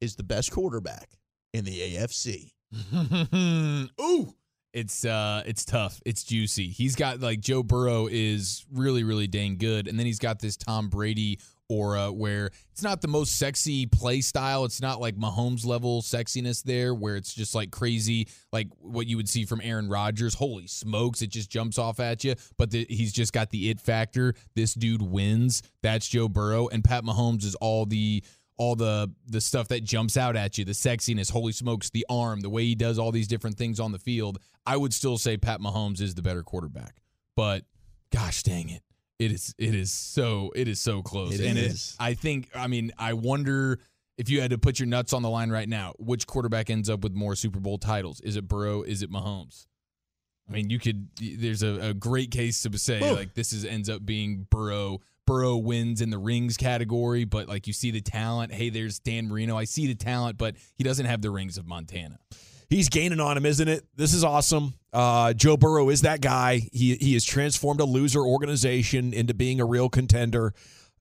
is 0.00 0.16
the 0.16 0.22
best 0.22 0.50
quarterback 0.50 1.10
in 1.54 1.64
the 1.64 1.94
AFC. 1.94 2.52
Ooh, 4.00 4.34
it's 4.72 5.04
uh, 5.04 5.42
it's 5.46 5.64
tough. 5.64 6.00
It's 6.04 6.24
juicy. 6.24 6.68
He's 6.68 6.96
got 6.96 7.20
like 7.20 7.40
Joe 7.40 7.62
Burrow 7.62 8.08
is 8.10 8.66
really, 8.72 9.04
really 9.04 9.28
dang 9.28 9.56
good, 9.56 9.88
and 9.88 9.98
then 9.98 10.06
he's 10.06 10.18
got 10.18 10.40
this 10.40 10.56
Tom 10.56 10.88
Brady 10.88 11.38
aura 11.68 12.12
where 12.12 12.50
it's 12.72 12.82
not 12.82 13.00
the 13.00 13.08
most 13.08 13.38
sexy 13.38 13.86
play 13.86 14.20
style. 14.20 14.64
It's 14.64 14.80
not 14.80 15.00
like 15.00 15.16
Mahomes 15.16 15.66
level 15.66 16.02
sexiness 16.02 16.62
there, 16.62 16.94
where 16.94 17.16
it's 17.16 17.34
just 17.34 17.54
like 17.54 17.70
crazy, 17.70 18.28
like 18.52 18.68
what 18.78 19.06
you 19.06 19.16
would 19.16 19.28
see 19.28 19.44
from 19.44 19.60
Aaron 19.62 19.88
Rodgers. 19.88 20.34
Holy 20.34 20.66
smokes, 20.66 21.22
it 21.22 21.28
just 21.28 21.50
jumps 21.50 21.78
off 21.78 22.00
at 22.00 22.24
you. 22.24 22.34
But 22.56 22.70
the, 22.70 22.86
he's 22.88 23.12
just 23.12 23.32
got 23.32 23.50
the 23.50 23.70
it 23.70 23.80
factor. 23.80 24.34
This 24.54 24.74
dude 24.74 25.02
wins. 25.02 25.62
That's 25.82 26.06
Joe 26.08 26.28
Burrow, 26.28 26.68
and 26.68 26.84
Pat 26.84 27.04
Mahomes 27.04 27.44
is 27.44 27.54
all 27.56 27.86
the 27.86 28.22
all 28.58 28.74
the 28.74 29.12
the 29.26 29.40
stuff 29.40 29.68
that 29.68 29.84
jumps 29.84 30.16
out 30.16 30.36
at 30.36 30.58
you, 30.58 30.64
the 30.64 30.72
sexiness, 30.72 31.30
holy 31.30 31.52
smokes, 31.52 31.90
the 31.90 32.06
arm, 32.08 32.40
the 32.40 32.50
way 32.50 32.64
he 32.64 32.74
does 32.74 32.98
all 32.98 33.12
these 33.12 33.28
different 33.28 33.56
things 33.56 33.80
on 33.80 33.92
the 33.92 33.98
field, 33.98 34.38
I 34.64 34.76
would 34.76 34.94
still 34.94 35.18
say 35.18 35.36
Pat 35.36 35.60
Mahomes 35.60 36.00
is 36.00 36.14
the 36.14 36.22
better 36.22 36.42
quarterback. 36.42 36.96
But 37.36 37.64
gosh 38.10 38.42
dang 38.42 38.70
it. 38.70 38.82
It 39.18 39.32
is 39.32 39.54
it 39.58 39.74
is 39.74 39.90
so 39.90 40.52
it 40.54 40.68
is 40.68 40.80
so 40.80 41.02
close. 41.02 41.38
It 41.38 41.46
and 41.46 41.58
is. 41.58 41.96
it 41.98 42.02
I 42.02 42.14
think 42.14 42.50
I 42.54 42.66
mean, 42.66 42.92
I 42.98 43.14
wonder 43.14 43.78
if 44.18 44.28
you 44.28 44.40
had 44.40 44.50
to 44.50 44.58
put 44.58 44.78
your 44.78 44.86
nuts 44.86 45.12
on 45.12 45.22
the 45.22 45.30
line 45.30 45.50
right 45.50 45.68
now, 45.68 45.94
which 45.98 46.26
quarterback 46.26 46.70
ends 46.70 46.88
up 46.88 47.02
with 47.02 47.14
more 47.14 47.34
Super 47.34 47.60
Bowl 47.60 47.78
titles? 47.78 48.20
Is 48.20 48.36
it 48.36 48.48
Burrow? 48.48 48.82
Is 48.82 49.02
it 49.02 49.10
Mahomes? 49.10 49.66
I 50.48 50.52
mean, 50.52 50.70
you 50.70 50.78
could. 50.78 51.08
There's 51.20 51.62
a, 51.62 51.88
a 51.88 51.94
great 51.94 52.30
case 52.30 52.62
to 52.62 52.78
say 52.78 53.12
like 53.12 53.34
this 53.34 53.52
is 53.52 53.64
ends 53.64 53.88
up 53.88 54.04
being 54.04 54.46
Burrow. 54.50 55.00
Burrow 55.26 55.56
wins 55.56 56.02
in 56.02 56.10
the 56.10 56.18
rings 56.18 56.56
category, 56.56 57.24
but 57.24 57.48
like 57.48 57.66
you 57.66 57.72
see 57.72 57.90
the 57.90 58.00
talent. 58.00 58.52
Hey, 58.52 58.70
there's 58.70 59.00
Dan 59.00 59.28
Marino. 59.28 59.56
I 59.56 59.64
see 59.64 59.86
the 59.88 59.96
talent, 59.96 60.38
but 60.38 60.54
he 60.76 60.84
doesn't 60.84 61.06
have 61.06 61.20
the 61.20 61.30
rings 61.30 61.58
of 61.58 61.66
Montana. 61.66 62.18
He's 62.68 62.88
gaining 62.88 63.20
on 63.20 63.36
him, 63.36 63.46
isn't 63.46 63.68
it? 63.68 63.84
This 63.96 64.12
is 64.12 64.24
awesome. 64.24 64.74
Uh, 64.92 65.32
Joe 65.32 65.56
Burrow 65.56 65.88
is 65.90 66.00
that 66.02 66.20
guy. 66.20 66.68
He 66.72 66.96
he 66.96 67.12
has 67.14 67.24
transformed 67.24 67.80
a 67.80 67.84
loser 67.84 68.20
organization 68.20 69.12
into 69.12 69.34
being 69.34 69.60
a 69.60 69.64
real 69.64 69.88
contender. 69.88 70.52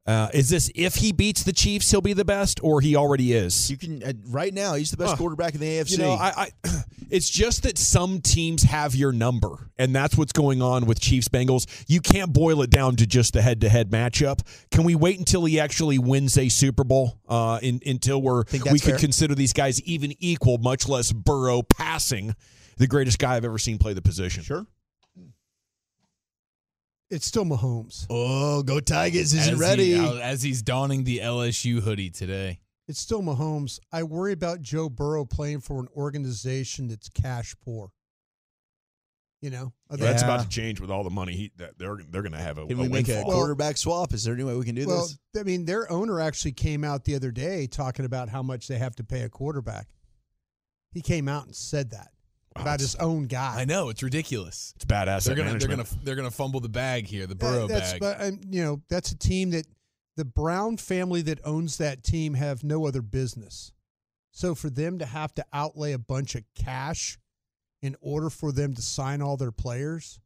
Uh, 0.07 0.29
is 0.33 0.49
this 0.49 0.69
if 0.75 0.95
he 0.95 1.11
beats 1.11 1.43
the 1.43 1.53
Chiefs, 1.53 1.89
he'll 1.89 2.01
be 2.01 2.13
the 2.13 2.25
best, 2.25 2.59
or 2.63 2.81
he 2.81 2.95
already 2.95 3.33
is? 3.33 3.71
You 3.71 3.77
can 3.77 4.03
uh, 4.03 4.13
right 4.27 4.53
now. 4.53 4.75
He's 4.75 4.91
the 4.91 4.97
best 4.97 5.11
Huh. 5.11 5.17
quarterback 5.17 5.55
in 5.55 5.61
the 5.61 5.65
AFC. 5.67 5.91
You 5.93 5.97
know, 5.99 6.11
I, 6.11 6.49
I 6.63 6.69
it's 7.15 7.29
just 7.29 7.63
that 7.63 7.77
some 7.77 8.19
teams 8.19 8.63
have 8.63 8.93
your 8.93 9.13
number, 9.13 9.71
and 9.77 9.95
that's 9.95 10.17
what's 10.17 10.33
going 10.33 10.61
on 10.61 10.85
with 10.85 10.99
Chiefs 10.99 11.29
Bengals. 11.29 11.65
You 11.87 12.01
can't 12.01 12.33
boil 12.33 12.61
it 12.61 12.69
down 12.69 12.97
to 12.97 13.07
just 13.07 13.31
the 13.33 13.41
head 13.41 13.61
to 13.61 13.69
head 13.69 13.89
matchup. 13.89 14.41
Can 14.69 14.83
we 14.83 14.95
wait 14.95 15.17
until 15.17 15.45
he 15.45 15.59
actually 15.59 15.97
wins 15.97 16.37
a 16.37 16.49
Super 16.49 16.83
Bowl? 16.83 17.21
Uh, 17.27 17.59
in, 17.61 17.79
until 17.85 18.21
we're 18.21 18.43
we 18.51 18.59
that's 18.59 18.85
could 18.85 18.97
consider 18.99 19.33
these 19.33 19.53
guys 19.53 19.81
even 19.83 20.13
equal, 20.19 20.57
much 20.57 20.89
less 20.89 21.13
Burrow 21.13 21.61
passing 21.61 22.35
the 22.77 22.87
greatest 22.87 23.17
guy 23.17 23.35
I've 23.37 23.45
ever 23.45 23.57
seen 23.57 23.77
play 23.77 23.93
the 23.93 24.01
position. 24.01 24.43
sure. 24.43 24.67
It's 27.09 27.25
still 27.25 27.45
Mahomes. 27.45 28.07
Oh, 28.09 28.63
go 28.63 28.79
Tigers! 28.81 29.33
Is 29.33 29.41
as 29.41 29.47
it 29.47 29.53
he- 29.53 29.61
ready? 29.61 29.95
as 30.21 30.41
he's 30.43 30.61
donning 30.61 31.05
the 31.05 31.19
LSU 31.19 31.79
hoodie 31.79 32.09
today. 32.09 32.59
It's 32.87 32.99
still 32.99 33.21
Mahomes. 33.21 33.79
I 33.91 34.03
worry 34.03 34.33
about 34.33 34.61
Joe 34.61 34.89
Burrow 34.89 35.25
playing 35.25 35.61
for 35.61 35.79
an 35.79 35.87
organization 35.95 36.87
that's 36.87 37.09
cash 37.09 37.55
poor. 37.63 37.91
You 39.41 39.49
know, 39.51 39.73
Are 39.89 39.97
they- 39.97 40.05
That's 40.05 40.23
about 40.23 40.41
to 40.41 40.49
change 40.49 40.79
with 40.79 40.89
all 40.89 41.03
the 41.03 41.09
money 41.11 41.33
he, 41.35 41.51
that 41.57 41.77
they're 41.77 41.97
they're 42.09 42.23
going 42.23 42.31
to 42.31 42.39
have 42.39 42.57
a, 42.57 42.65
Can 42.65 42.79
a 42.79 42.81
we 42.83 42.87
make 42.87 43.07
a 43.09 43.15
windfall. 43.15 43.33
quarterback 43.33 43.77
swap? 43.77 44.11
Is 44.13 44.23
there 44.23 44.33
any 44.33 44.43
way 44.43 44.55
we 44.55 44.65
can 44.65 44.73
do 44.75 44.87
well, 44.87 45.01
this? 45.01 45.19
I 45.39 45.43
mean, 45.43 45.65
their 45.65 45.91
owner 45.91 46.19
actually 46.19 46.53
came 46.53 46.83
out 46.83 47.03
the 47.03 47.15
other 47.15 47.31
day 47.31 47.67
talking 47.67 48.05
about 48.05 48.29
how 48.29 48.41
much 48.41 48.67
they 48.67 48.77
have 48.77 48.95
to 48.95 49.03
pay 49.03 49.21
a 49.21 49.29
quarterback. 49.29 49.87
He 50.91 51.01
came 51.01 51.27
out 51.27 51.45
and 51.45 51.55
said 51.55 51.91
that 51.91 52.09
about 52.55 52.79
his 52.79 52.95
own 52.95 53.27
guy. 53.27 53.55
I 53.59 53.65
know 53.65 53.89
it's 53.89 54.01
ridiculous. 54.01 54.73
It's 54.77 54.85
bad 54.85 55.09
asset 55.09 55.35
They're 55.35 55.45
gonna 55.45 55.59
they're 55.59 55.67
gonna 55.69 55.85
they're 56.03 56.15
gonna 56.15 56.31
fumble 56.31 56.61
the 56.61 56.69
bag 56.69 57.05
here, 57.05 57.27
the 57.27 57.33
Uh, 57.33 57.37
Burrow 57.37 57.67
that's, 57.67 57.91
bag. 57.91 57.99
But 57.99 58.21
um, 58.21 58.39
you 58.49 58.63
know, 58.63 58.81
that's 58.89 59.11
a 59.11 59.17
team 59.17 59.51
that 59.51 59.67
the 60.15 60.25
Brown 60.25 60.77
family 60.77 61.21
that 61.23 61.39
owns 61.43 61.77
that 61.77 62.03
team 62.03 62.35
have 62.35 62.63
no 62.63 62.85
other 62.85 63.01
business. 63.01 63.73
So 64.31 64.55
for 64.55 64.69
them 64.69 64.99
to 64.99 65.05
have 65.05 65.33
to 65.35 65.45
outlay 65.53 65.93
a 65.93 65.97
bunch 65.97 66.35
of 66.35 66.43
cash 66.55 67.17
in 67.81 67.95
order 68.01 68.29
for 68.29 68.51
them 68.51 68.73
to 68.73 68.81
sign 68.81 69.21
all 69.21 69.37
their 69.37 69.51
players, 69.51 70.19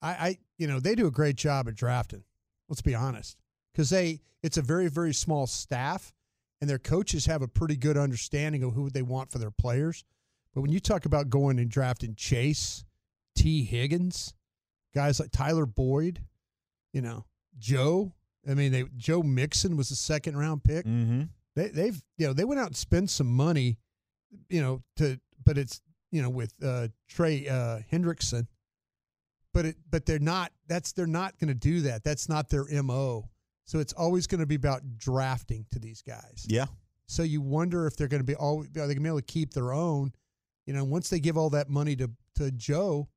I, 0.00 0.10
I 0.10 0.38
you 0.56 0.66
know, 0.66 0.80
they 0.80 0.94
do 0.94 1.06
a 1.06 1.12
great 1.12 1.36
job 1.36 1.68
at 1.68 1.74
drafting. 1.74 2.24
Let's 2.68 2.82
be 2.82 2.94
honest, 2.94 3.36
because 3.72 3.90
they 3.90 4.20
it's 4.42 4.58
a 4.58 4.62
very 4.62 4.88
very 4.88 5.14
small 5.14 5.46
staff, 5.46 6.12
and 6.60 6.68
their 6.68 6.78
coaches 6.78 7.26
have 7.26 7.42
a 7.42 7.48
pretty 7.48 7.76
good 7.76 7.96
understanding 7.96 8.62
of 8.62 8.74
who 8.74 8.90
they 8.90 9.02
want 9.02 9.30
for 9.30 9.38
their 9.38 9.50
players. 9.50 10.04
But 10.54 10.62
when 10.62 10.72
you 10.72 10.80
talk 10.80 11.06
about 11.06 11.30
going 11.30 11.58
and 11.58 11.70
drafting 11.70 12.14
Chase, 12.14 12.84
Tee 13.34 13.64
Higgins, 13.64 14.34
guys 14.94 15.20
like 15.20 15.30
Tyler 15.30 15.66
Boyd, 15.66 16.24
you 16.92 17.00
know, 17.00 17.24
Joe. 17.58 18.12
I 18.48 18.54
mean, 18.54 18.72
they 18.72 18.84
Joe 18.96 19.22
Mixon 19.22 19.76
was 19.76 19.90
a 19.90 19.96
second 19.96 20.36
round 20.36 20.64
pick. 20.64 20.86
Mm-hmm. 20.86 21.22
They 21.54 21.68
they've 21.68 22.02
you 22.16 22.26
know 22.26 22.32
they 22.32 22.44
went 22.44 22.60
out 22.60 22.68
and 22.68 22.76
spent 22.76 23.10
some 23.10 23.26
money, 23.26 23.78
you 24.48 24.62
know, 24.62 24.82
to 24.96 25.20
but 25.44 25.58
it's 25.58 25.80
you 26.10 26.22
know 26.22 26.30
with 26.30 26.52
uh, 26.64 26.88
Trey 27.08 27.46
uh, 27.48 27.80
Hendrickson, 27.92 28.46
but 29.52 29.66
it 29.66 29.76
but 29.90 30.06
they're 30.06 30.18
not. 30.18 30.52
That's 30.66 30.92
they're 30.92 31.06
not 31.06 31.38
going 31.38 31.48
to 31.48 31.54
do 31.54 31.82
that. 31.82 32.04
That's 32.04 32.28
not 32.28 32.48
their 32.48 32.66
mo. 32.82 33.28
So 33.64 33.80
it's 33.80 33.92
always 33.92 34.26
going 34.26 34.40
to 34.40 34.46
be 34.46 34.54
about 34.54 34.80
drafting 34.96 35.66
to 35.72 35.78
these 35.78 36.00
guys. 36.00 36.46
Yeah. 36.48 36.66
So 37.06 37.22
you 37.22 37.40
wonder 37.40 37.86
if 37.86 37.96
they're 37.96 38.08
going 38.08 38.22
to 38.22 38.26
be 38.26 38.34
all 38.34 38.60
are 38.60 38.64
they 38.64 38.78
going 38.78 38.96
to 38.96 39.00
be 39.00 39.08
able 39.08 39.18
to 39.18 39.24
keep 39.26 39.52
their 39.52 39.72
own? 39.72 40.12
You 40.66 40.74
know, 40.74 40.84
once 40.84 41.10
they 41.10 41.20
give 41.20 41.36
all 41.36 41.50
that 41.50 41.68
money 41.68 41.96
to 41.96 42.10
to 42.36 42.50
Joe, 42.50 43.08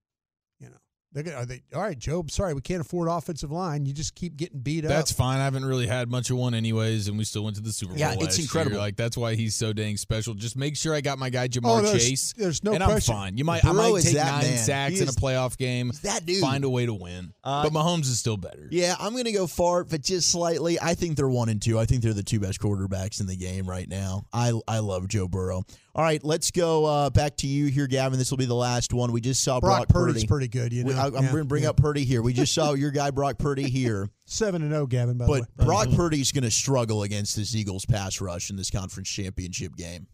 they're 1.14 1.24
gonna, 1.24 1.36
are 1.38 1.46
they 1.46 1.62
all 1.76 1.82
right? 1.82 1.98
Joe, 2.00 2.24
sorry, 2.30 2.54
we 2.54 2.62
can't 2.62 2.82
afford 2.82 3.08
offensive 3.10 3.52
line. 3.52 3.86
You 3.86 3.94
just 3.94 4.16
keep 4.16 4.38
getting 4.38 4.60
beat 4.60 4.86
up. 4.86 4.90
That's 4.90 5.12
fine. 5.12 5.40
I 5.40 5.44
haven't 5.44 5.66
really 5.66 5.88
had 5.88 6.10
much 6.10 6.30
of 6.30 6.38
one 6.38 6.54
anyways, 6.54 7.08
and 7.10 7.18
we 7.18 7.24
still 7.26 7.44
went 7.44 7.58
to 7.58 7.62
the 7.62 7.72
Super 7.72 7.92
Bowl. 7.92 8.00
Yeah, 8.00 8.14
it's 8.14 8.24
last 8.24 8.38
year. 8.38 8.46
incredible. 8.46 8.78
Like 8.78 8.96
that's 8.96 9.18
why 9.18 9.36
he's 9.36 9.54
so 9.56 9.74
dang 9.74 9.98
special. 9.98 10.34
Just 10.34 10.56
make 10.56 10.78
sure 10.78 10.94
I 10.96 11.02
got 11.02 11.20
my 11.20 11.30
guy 11.30 11.44
Oh, 11.46 11.48
Ja'Marr 11.48 11.84
there's- 11.84 12.08
Chase, 12.08 12.34
there's 12.38 12.64
no 12.64 12.74
and 12.74 12.84
question. 12.84 13.14
I'm 13.14 13.20
fine. 13.22 13.38
You 13.38 13.44
might 13.46 13.66
I 13.66 13.72
might 13.74 14.02
take 14.02 14.16
nine 14.16 14.42
man. 14.44 14.58
sacks 14.58 14.96
He 14.96 15.02
in 15.02 15.08
a 15.10 15.12
playoff 15.12 15.58
game. 15.58 15.92
That 16.04 16.26
dude. 16.26 16.40
Find 16.42 16.64
a 16.64 16.70
way 16.70 16.86
to 16.86 16.94
win. 16.94 17.34
Uh, 17.44 17.64
but 17.64 17.74
Mahomes 17.74 18.02
is 18.02 18.18
still 18.20 18.38
better. 18.38 18.68
Yeah, 18.72 18.96
I'm 19.00 19.12
going 19.14 19.26
to 19.26 19.32
go 19.32 19.48
far, 19.48 19.84
but 19.84 20.02
just 20.02 20.32
slightly. 20.32 20.80
I 20.80 20.94
think 20.96 21.18
they're 21.18 21.28
one 21.28 21.50
and 21.50 21.62
two. 21.62 21.78
I 21.78 21.86
think 21.86 22.04
they're 22.04 22.14
the 22.14 22.24
two 22.24 22.40
best 22.40 22.60
quarterbacks 22.60 23.20
in 23.20 23.28
the 23.28 23.36
game 23.36 23.68
right 23.70 23.88
now. 23.90 24.26
I 24.32 24.54
I 24.68 24.80
love 24.80 25.08
Joe 25.10 25.28
Burrow. 25.28 25.64
All 25.94 26.04
right, 26.04 26.24
let's 26.24 26.52
go 26.52 26.86
uh, 26.86 27.10
back 27.10 27.36
to 27.38 27.48
you 27.48 27.66
here, 27.66 27.86
Gavin. 27.86 28.18
This 28.18 28.32
will 28.32 28.38
be 28.38 28.46
the 28.46 28.56
last 28.56 28.94
one. 28.94 29.12
We 29.12 29.20
just 29.20 29.44
saw 29.44 29.60
Brock, 29.60 29.88
Brock, 29.88 29.90
Purdy's 29.90 30.24
Purdy. 30.24 30.28
pretty 30.28 30.48
good. 30.48 30.72
You 30.72 30.86
know, 30.86 30.94
We- 30.94 30.94
I, 31.04 31.08
am 31.08 31.14
Yeah, 31.14 31.32
going 31.32 31.44
to 31.44 31.46
bring 31.46 31.64
yeah. 31.64 31.70
up 31.70 31.78
Purdy 31.78 32.04
here. 32.04 32.22
We 32.22 32.34
just 32.34 32.54
saw 32.54 32.74
your 32.74 32.92
guy 32.92 33.12
Brock 33.12 33.38
Purdy 33.38 33.70
here, 33.70 34.10
seven 34.26 34.62
and 34.62 34.72
zero, 34.72 34.86
Gavin. 34.86 35.18
By 35.18 35.28
but 35.28 35.34
the 35.34 35.64
way, 35.64 35.66
Brock 35.66 35.88
oh. 35.92 35.96
Purdy's 35.96 36.32
going 36.32 36.44
to 36.44 36.52
struggle 36.52 37.04
against 37.04 37.36
this 37.36 37.56
Eagles 37.56 37.86
pass 37.86 38.22
rush 38.22 38.50
in 38.50 38.56
this 38.56 38.70
conference 38.70 39.10
championship 39.10 39.76
game. 39.76 40.08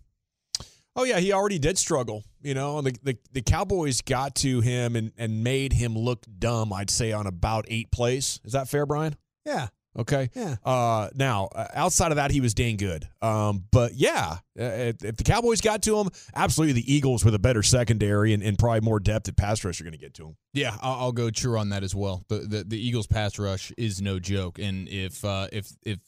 Oh 0.95 1.03
yeah, 1.03 1.19
he 1.19 1.31
already 1.31 1.59
did 1.59 1.77
struggle. 1.77 2.23
You 2.41 2.55
know, 2.55 2.81
the, 2.81 2.95
the 3.03 3.17
the 3.31 3.41
Cowboys 3.43 4.01
got 4.01 4.33
to 4.35 4.61
him 4.61 4.95
and 4.95 5.11
and 5.17 5.43
made 5.43 5.73
him 5.73 5.95
look 5.95 6.25
dumb. 6.39 6.73
I'd 6.73 6.89
say 6.89 7.11
on 7.11 7.27
about 7.27 7.65
eight 7.67 7.91
plays. 7.91 8.39
Is 8.43 8.53
that 8.53 8.67
fair, 8.67 8.85
Brian? 8.87 9.15
Yeah. 9.45 9.67
Okay. 9.97 10.29
Yeah. 10.35 10.55
Uh, 10.63 11.09
now, 11.15 11.49
uh, 11.55 11.67
outside 11.73 12.11
of 12.11 12.17
that, 12.17 12.31
he 12.31 12.39
was 12.39 12.53
dang 12.53 12.77
good. 12.77 13.07
Um, 13.21 13.63
but 13.71 13.93
yeah, 13.95 14.37
uh, 14.59 14.63
if, 14.63 15.03
if 15.03 15.17
the 15.17 15.23
Cowboys 15.23 15.61
got 15.61 15.81
to 15.83 15.97
him, 15.97 16.09
absolutely 16.35 16.73
the 16.73 16.93
Eagles 16.93 17.25
with 17.25 17.33
a 17.33 17.39
better 17.39 17.63
secondary 17.63 18.33
and, 18.33 18.43
and 18.43 18.59
probably 18.59 18.81
more 18.81 18.99
depth 18.99 19.27
at 19.27 19.35
pass 19.35 19.63
rush 19.63 19.81
are 19.81 19.83
going 19.83 19.93
to 19.93 19.97
get 19.97 20.13
to 20.15 20.27
him. 20.27 20.37
Yeah, 20.53 20.75
I'll, 20.81 20.99
I'll 20.99 21.11
go 21.11 21.29
true 21.29 21.57
on 21.57 21.69
that 21.69 21.83
as 21.83 21.95
well. 21.95 22.23
The, 22.27 22.39
the 22.39 22.63
the 22.63 22.79
Eagles 22.79 23.07
pass 23.07 23.39
rush 23.39 23.71
is 23.77 24.01
no 24.01 24.19
joke, 24.19 24.59
and 24.59 24.87
if 24.87 25.23
uh, 25.25 25.47
if 25.51 25.69
if 25.83 25.99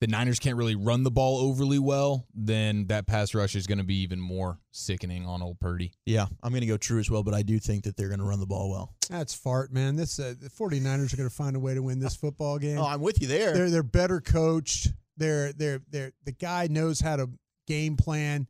the 0.00 0.06
Niners 0.06 0.38
can't 0.38 0.56
really 0.56 0.74
run 0.74 1.02
the 1.02 1.10
ball 1.10 1.38
overly 1.38 1.78
well, 1.78 2.26
then 2.34 2.86
that 2.86 3.06
pass 3.06 3.34
rush 3.34 3.54
is 3.54 3.66
going 3.66 3.78
to 3.78 3.84
be 3.84 4.00
even 4.00 4.18
more 4.18 4.58
sickening 4.70 5.26
on 5.26 5.42
old 5.42 5.60
Purdy. 5.60 5.92
Yeah, 6.06 6.26
I'm 6.42 6.52
going 6.52 6.62
to 6.62 6.66
go 6.66 6.78
true 6.78 6.98
as 6.98 7.10
well, 7.10 7.22
but 7.22 7.34
I 7.34 7.42
do 7.42 7.58
think 7.58 7.84
that 7.84 7.96
they're 7.96 8.08
going 8.08 8.20
to 8.20 8.24
run 8.24 8.40
the 8.40 8.46
ball 8.46 8.70
well. 8.70 8.94
That's 9.10 9.34
fart, 9.34 9.72
man. 9.72 9.96
This 9.96 10.18
uh, 10.18 10.34
the 10.40 10.48
49ers 10.48 11.12
are 11.12 11.16
going 11.16 11.28
to 11.28 11.34
find 11.34 11.54
a 11.54 11.60
way 11.60 11.74
to 11.74 11.82
win 11.82 11.98
this 11.98 12.16
football 12.20 12.58
game. 12.58 12.78
Oh, 12.78 12.86
I'm 12.86 13.00
with 13.00 13.20
you 13.20 13.28
there. 13.28 13.52
They're 13.52 13.70
they're 13.70 13.82
better 13.82 14.20
coached. 14.20 14.88
They're 15.18 15.52
they're 15.52 15.80
they're 15.90 16.12
the 16.24 16.32
guy 16.32 16.66
knows 16.70 17.00
how 17.00 17.16
to 17.16 17.28
game 17.66 17.96
plan. 17.96 18.46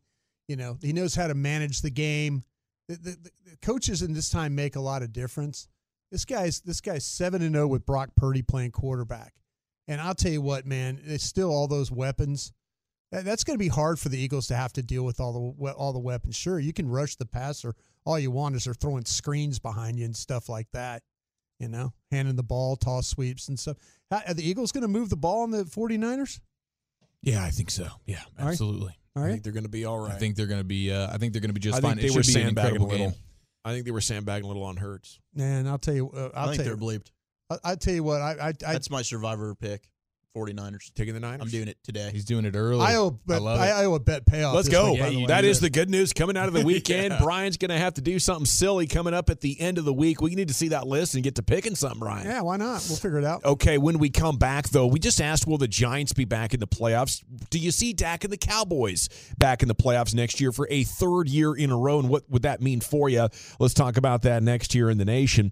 You 0.47 0.55
know, 0.55 0.77
he 0.81 0.93
knows 0.93 1.15
how 1.15 1.27
to 1.27 1.33
manage 1.33 1.81
the 1.81 1.91
game. 1.91 2.43
The, 2.87 2.95
the, 2.95 3.29
the 3.45 3.57
coaches 3.61 4.01
in 4.01 4.13
this 4.13 4.29
time 4.29 4.55
make 4.55 4.75
a 4.75 4.81
lot 4.81 5.01
of 5.01 5.13
difference. 5.13 5.67
This 6.11 6.25
guy's 6.25 6.61
this 6.61 6.79
guy's 6.79 7.05
seven 7.05 7.41
and 7.41 7.55
zero 7.55 7.67
with 7.67 7.85
Brock 7.85 8.09
Purdy 8.15 8.41
playing 8.41 8.71
quarterback. 8.71 9.33
And 9.91 9.99
I'll 9.99 10.15
tell 10.15 10.31
you 10.31 10.41
what, 10.41 10.65
man, 10.65 11.01
it's 11.03 11.25
still 11.25 11.49
all 11.49 11.67
those 11.67 11.91
weapons. 11.91 12.53
That's 13.11 13.43
going 13.43 13.55
to 13.59 13.61
be 13.63 13.67
hard 13.67 13.99
for 13.99 14.07
the 14.07 14.17
Eagles 14.17 14.47
to 14.47 14.55
have 14.55 14.71
to 14.73 14.81
deal 14.81 15.03
with 15.03 15.19
all 15.19 15.53
the 15.59 15.73
all 15.73 15.91
the 15.91 15.99
weapons. 15.99 16.37
Sure, 16.37 16.59
you 16.59 16.71
can 16.71 16.87
rush 16.87 17.17
the 17.17 17.25
passer. 17.25 17.75
All 18.05 18.17
you 18.17 18.31
want 18.31 18.55
is 18.55 18.63
they're 18.63 18.73
throwing 18.73 19.03
screens 19.03 19.59
behind 19.59 19.99
you 19.99 20.05
and 20.05 20.15
stuff 20.15 20.47
like 20.47 20.67
that. 20.71 21.03
You 21.59 21.67
know, 21.67 21.91
handing 22.09 22.37
the 22.37 22.43
ball, 22.43 22.77
toss 22.77 23.07
sweeps 23.07 23.49
and 23.49 23.59
stuff. 23.59 23.75
How, 24.09 24.21
are 24.27 24.33
the 24.33 24.47
Eagles 24.47 24.71
going 24.71 24.83
to 24.83 24.87
move 24.87 25.09
the 25.09 25.17
ball 25.17 25.41
on 25.41 25.51
the 25.51 25.65
49ers? 25.65 26.39
Yeah, 27.21 27.43
I 27.43 27.49
think 27.49 27.69
so. 27.69 27.87
Yeah, 28.05 28.21
All 28.39 28.45
right. 28.45 28.51
absolutely. 28.51 28.97
All 29.15 29.23
I 29.25 29.29
think 29.29 29.43
they're 29.43 29.51
going 29.51 29.63
to 29.65 29.69
be 29.69 29.83
all 29.83 29.99
right. 29.99 30.13
I 30.13 30.17
think 30.17 30.37
they're 30.37 30.47
going 30.47 30.61
to 30.61 30.63
be. 30.65 30.89
Uh, 30.91 31.07
I 31.13 31.17
think 31.17 31.33
they're 31.33 31.41
going 31.41 31.49
to 31.49 31.53
be 31.53 31.59
just 31.59 31.77
I 31.77 31.81
fine. 31.81 31.97
think 31.97 32.01
they 32.01 32.13
it 32.13 32.15
were 32.15 32.23
should 32.23 32.33
be 32.33 32.39
an 32.39 32.45
sandbagging 32.47 32.81
a 32.81 32.85
little. 32.85 33.07
game. 33.09 33.15
I 33.65 33.73
think 33.73 33.83
they 33.85 33.91
were 33.91 33.99
sandbagging 34.01 34.45
a 34.45 34.47
little 34.47 34.63
on 34.63 34.77
Hurts. 34.77 35.19
Man, 35.35 35.67
I'll 35.67 35.77
tell 35.77 35.93
you. 35.93 36.09
Uh, 36.09 36.29
I 36.33 36.39
I'll 36.39 36.45
think 36.47 36.63
tell 36.63 36.77
they're 36.77 36.81
you. 36.93 36.99
bleeped. 36.99 37.11
I, 37.51 37.71
I 37.71 37.75
tell 37.75 37.93
you 37.93 38.03
what. 38.03 38.21
I 38.21 38.31
I, 38.31 38.47
I, 38.47 38.73
That's 38.73 38.89
my 38.89 39.01
survivor 39.01 39.55
pick. 39.55 39.87
49ers. 40.35 40.93
Taking 40.93 41.13
the 41.13 41.19
Niners. 41.19 41.41
I'm 41.41 41.49
doing 41.49 41.67
it 41.67 41.77
today. 41.83 42.09
He's 42.11 42.25
doing 42.25 42.45
it 42.45 42.55
early. 42.55 42.81
I 42.81 42.95
owe 42.95 43.11
bet, 43.11 43.41
love 43.41 43.59
it. 43.59 43.63
I, 43.63 43.81
I 43.81 43.85
owe 43.85 43.95
a 43.95 43.99
bet 43.99 44.25
payoff. 44.25 44.55
Let's 44.55 44.69
go. 44.69 44.91
week, 44.93 45.01
by 45.01 45.09
the 45.09 45.17
way. 45.19 45.25
That 45.25 45.43
is 45.43 45.59
the 45.59 45.69
good 45.69 45.89
news 45.89 46.13
coming 46.13 46.37
out 46.37 46.47
of 46.47 46.53
the 46.53 46.61
weekend. 46.65 47.11
Yeah. 47.13 47.19
Brian's 47.21 47.57
going 47.57 47.69
to 47.69 47.77
have 47.77 47.95
to 47.95 48.01
do 48.01 48.17
something 48.17 48.45
silly 48.45 48.87
coming 48.87 49.13
up 49.13 49.29
at 49.29 49.41
the 49.41 49.59
end 49.59 49.77
of 49.77 49.85
the 49.85 49.93
week. 49.93 50.21
We 50.21 50.35
need 50.35 50.47
to 50.47 50.53
see 50.53 50.69
that 50.69 50.87
list 50.87 51.15
and 51.15 51.23
get 51.23 51.35
to 51.35 51.43
picking 51.43 51.75
something, 51.75 51.99
Brian. 51.99 52.25
Yeah, 52.25 52.41
why 52.41 52.57
not? 52.57 52.85
We'll 52.87 52.97
figure 52.97 53.17
it 53.17 53.25
out. 53.25 53.43
Okay, 53.43 53.77
when 53.77 53.99
we 53.99 54.09
come 54.09 54.37
back, 54.37 54.69
though, 54.69 54.87
we 54.87 54.99
just 54.99 55.19
asked 55.19 55.47
will 55.47 55.57
the 55.57 55.67
Giants 55.67 56.13
be 56.13 56.25
back 56.25 56.53
in 56.53 56.59
the 56.59 56.67
playoffs? 56.67 57.23
Do 57.49 57.59
you 57.59 57.71
see 57.71 57.91
Dak 57.93 58.23
and 58.23 58.31
the 58.31 58.37
Cowboys 58.37 59.09
back 59.37 59.61
in 59.61 59.67
the 59.67 59.75
playoffs 59.75 60.15
next 60.15 60.39
year 60.39 60.51
for 60.51 60.67
a 60.69 60.83
third 60.83 61.27
year 61.27 61.53
in 61.53 61.71
a 61.71 61.77
row? 61.77 61.99
And 61.99 62.07
what 62.07 62.29
would 62.29 62.43
that 62.43 62.61
mean 62.61 62.79
for 62.79 63.09
you? 63.09 63.27
Let's 63.59 63.73
talk 63.73 63.97
about 63.97 64.21
that 64.21 64.43
next 64.43 64.73
year 64.73 64.89
in 64.89 64.97
the 64.97 65.05
nation. 65.05 65.51